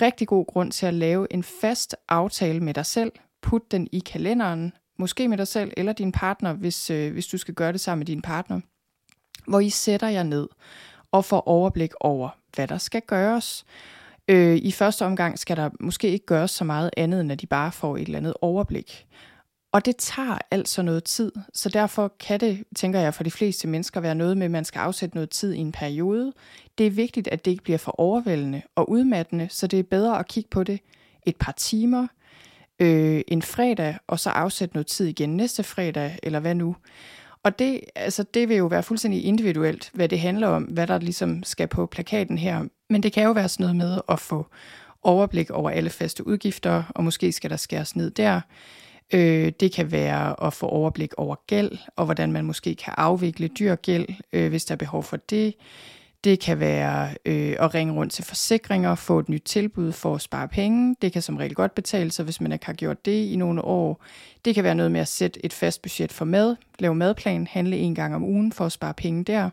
[0.03, 3.13] rigtig god grund til at lave en fast aftale med dig selv.
[3.43, 7.39] Put den i kalenderen, måske med dig selv eller din partner, hvis, øh, hvis du
[7.39, 8.61] skal gøre det sammen med din partner.
[9.49, 10.49] Hvor I sætter jer ned
[11.13, 13.65] og får overblik over, hvad der skal gøres
[14.31, 17.47] Øh, I første omgang skal der måske ikke gøres så meget andet, end at de
[17.47, 19.07] bare får et eller andet overblik.
[19.73, 23.69] Og det tager altså noget tid, så derfor kan det, tænker jeg, for de fleste
[23.69, 26.33] mennesker være noget med, at man skal afsætte noget tid i en periode.
[26.79, 30.19] Det er vigtigt, at det ikke bliver for overvældende og udmattende, så det er bedre
[30.19, 30.81] at kigge på det
[31.27, 32.07] et par timer,
[32.81, 36.77] øh, en fredag, og så afsætte noget tid igen næste fredag, eller hvad nu.
[37.43, 40.99] Og det, altså, det vil jo være fuldstændig individuelt, hvad det handler om, hvad der
[40.99, 42.65] ligesom skal på plakaten her.
[42.91, 44.47] Men det kan jo være sådan noget med at få
[45.03, 48.41] overblik over alle faste udgifter, og måske skal der skæres ned der.
[49.15, 53.49] Øh, det kan være at få overblik over gæld, og hvordan man måske kan afvikle
[53.49, 55.55] dyr gæld, øh, hvis der er behov for det.
[56.25, 60.21] Det kan være øh, at ringe rundt til forsikringer, få et nyt tilbud for at
[60.21, 60.97] spare penge.
[61.03, 63.65] Det kan som regel godt betale sig, hvis man ikke har gjort det i nogle
[63.65, 64.05] år.
[64.45, 67.77] Det kan være noget med at sætte et fast budget for mad, lave madplan, handle
[67.77, 69.51] en gang om ugen for at spare penge der.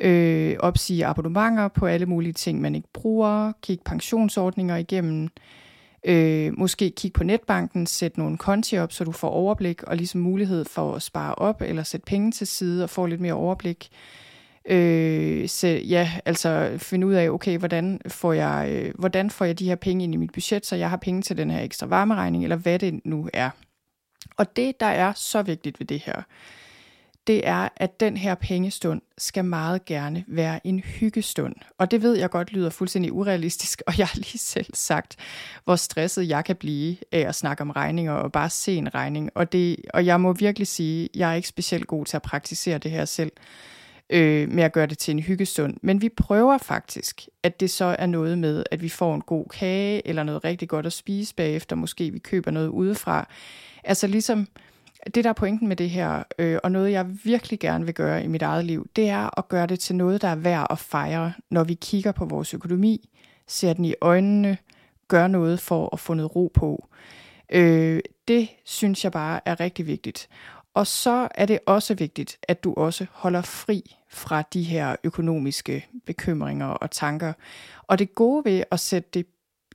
[0.00, 3.52] Øh, opsige abonnementer på alle mulige ting, man ikke bruger.
[3.62, 5.28] Kig pensionsordninger igennem.
[6.04, 10.20] Øh, måske kigge på netbanken, sætte nogle konti op, så du får overblik og ligesom
[10.20, 13.88] mulighed for at spare op eller sætte penge til side og få lidt mere overblik.
[14.68, 19.58] Øh, så ja, altså finde ud af, okay, hvordan får, jeg, øh, hvordan får jeg
[19.58, 21.86] de her penge ind i mit budget, så jeg har penge til den her ekstra
[21.86, 23.50] varmeregning, eller hvad det nu er.
[24.36, 26.22] Og det, der er så vigtigt ved det her,
[27.26, 31.54] det er, at den her pengestund skal meget gerne være en hyggestund.
[31.78, 35.16] Og det ved jeg godt lyder fuldstændig urealistisk, og jeg har lige selv sagt,
[35.64, 39.30] hvor stresset jeg kan blive af at snakke om regninger og bare se en regning.
[39.34, 42.78] Og, det, og jeg må virkelig sige, jeg er ikke specielt god til at praktisere
[42.78, 43.32] det her selv
[44.10, 45.76] øh, med at gøre det til en hyggestund.
[45.82, 49.44] Men vi prøver faktisk, at det så er noget med, at vi får en god
[49.46, 53.28] kage, eller noget rigtig godt at spise bagefter, måske vi køber noget udefra.
[53.84, 54.48] Altså ligesom,
[55.14, 58.24] det der er pointen med det her, øh, og noget jeg virkelig gerne vil gøre
[58.24, 60.78] i mit eget liv, det er at gøre det til noget, der er værd at
[60.78, 63.10] fejre, når vi kigger på vores økonomi,
[63.46, 64.58] ser den i øjnene,
[65.08, 66.88] gør noget for at få noget ro på.
[67.52, 70.28] Øh, det synes jeg bare er rigtig vigtigt.
[70.74, 75.86] Og så er det også vigtigt, at du også holder fri fra de her økonomiske
[76.06, 77.32] bekymringer og tanker.
[77.82, 79.26] Og det gode ved at sætte det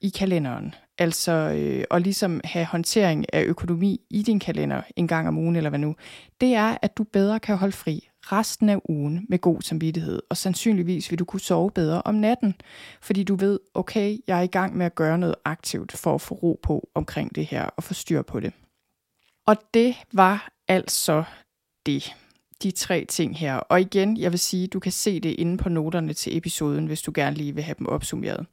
[0.01, 5.27] i kalenderen, altså øh, og ligesom have håndtering af økonomi i din kalender en gang
[5.27, 5.95] om ugen eller hvad nu,
[6.41, 10.37] det er, at du bedre kan holde fri resten af ugen med god samvittighed, og
[10.37, 12.55] sandsynligvis vil du kunne sove bedre om natten,
[13.01, 16.21] fordi du ved, okay, jeg er i gang med at gøre noget aktivt for at
[16.21, 18.53] få ro på omkring det her og få styr på det.
[19.47, 21.23] Og det var altså
[21.85, 22.15] det.
[22.63, 23.55] De tre ting her.
[23.55, 27.01] Og igen, jeg vil sige, du kan se det inde på noterne til episoden, hvis
[27.01, 28.45] du gerne lige vil have dem opsummeret.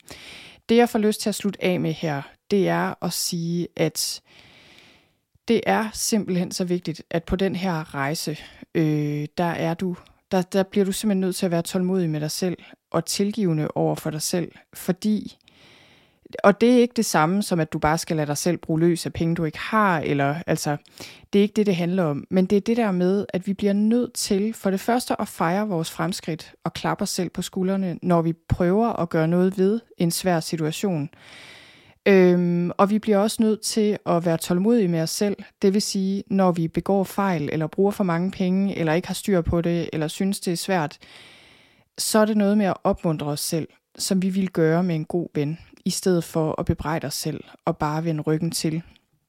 [0.68, 4.22] Det jeg får lyst til at slutte af med her, det er at sige, at
[5.48, 8.38] det er simpelthen så vigtigt, at på den her rejse,
[8.74, 9.96] øh, der er du,
[10.30, 12.58] der, der bliver du simpelthen nødt til at være tålmodig med dig selv
[12.90, 15.38] og tilgivende over for dig selv, fordi
[16.44, 18.80] og det er ikke det samme som, at du bare skal lade dig selv bruge
[18.80, 20.76] løs af penge, du ikke har, eller altså,
[21.32, 22.24] det er ikke det, det handler om.
[22.30, 25.28] Men det er det der med, at vi bliver nødt til for det første at
[25.28, 29.58] fejre vores fremskridt og klappe os selv på skuldrene, når vi prøver at gøre noget
[29.58, 31.08] ved en svær situation.
[32.06, 35.36] Øhm, og vi bliver også nødt til at være tålmodige med os selv.
[35.62, 39.14] Det vil sige, når vi begår fejl, eller bruger for mange penge, eller ikke har
[39.14, 40.98] styr på det, eller synes, det er svært,
[41.98, 43.68] så er det noget med at opmuntre os selv,
[43.98, 47.44] som vi vil gøre med en god ven i stedet for at bebrejde os selv
[47.64, 48.82] og bare vende ryggen til.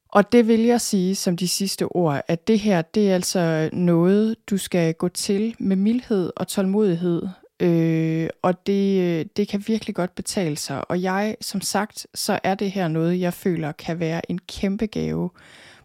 [0.10, 3.70] Og det vil jeg sige som de sidste ord, at det her, det er altså
[3.74, 7.28] noget, du skal gå til med mildhed og tålmodighed.
[7.60, 10.92] Øh, og det, det kan virkelig godt betale sig.
[10.92, 14.86] Og jeg, som sagt, så er det her noget, jeg føler kan være en kæmpe
[14.86, 15.30] gave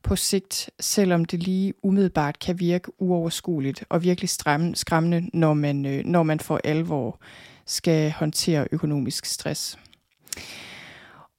[0.02, 4.30] på sigt, selvom det lige umiddelbart kan virke uoverskueligt og virkelig
[4.74, 7.20] skræmmende, når man, øh, når man for alvor
[7.66, 9.78] skal håndtere økonomisk stress.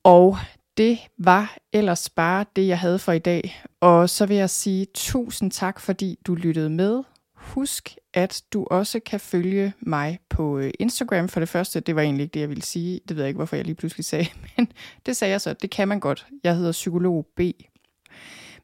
[0.03, 0.37] Og
[0.77, 3.63] det var ellers bare det, jeg havde for i dag.
[3.79, 7.03] Og så vil jeg sige tusind tak, fordi du lyttede med.
[7.35, 11.29] Husk, at du også kan følge mig på øh, Instagram.
[11.29, 12.99] For det første, det var egentlig ikke det, jeg ville sige.
[13.07, 14.27] Det ved jeg ikke, hvorfor jeg lige pludselig sagde.
[14.57, 14.67] Men
[15.05, 15.53] det sagde jeg så.
[15.53, 16.27] Det kan man godt.
[16.43, 17.41] Jeg hedder Psykolog B.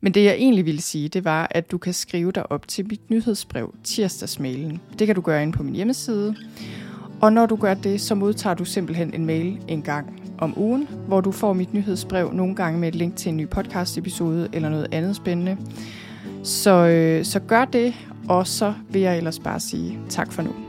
[0.01, 2.87] Men det jeg egentlig ville sige, det var, at du kan skrive dig op til
[2.87, 4.81] mit nyhedsbrev, tirsdagsmailen.
[4.99, 6.35] Det kan du gøre ind på min hjemmeside.
[7.21, 10.87] Og når du gør det, så modtager du simpelthen en mail en gang om ugen,
[11.07, 14.47] hvor du får mit nyhedsbrev nogle gange med et link til en ny podcast episode
[14.53, 15.57] eller noget andet spændende.
[16.43, 17.93] Så, øh, så gør det,
[18.29, 20.66] og så vil jeg ellers bare sige tak for nu.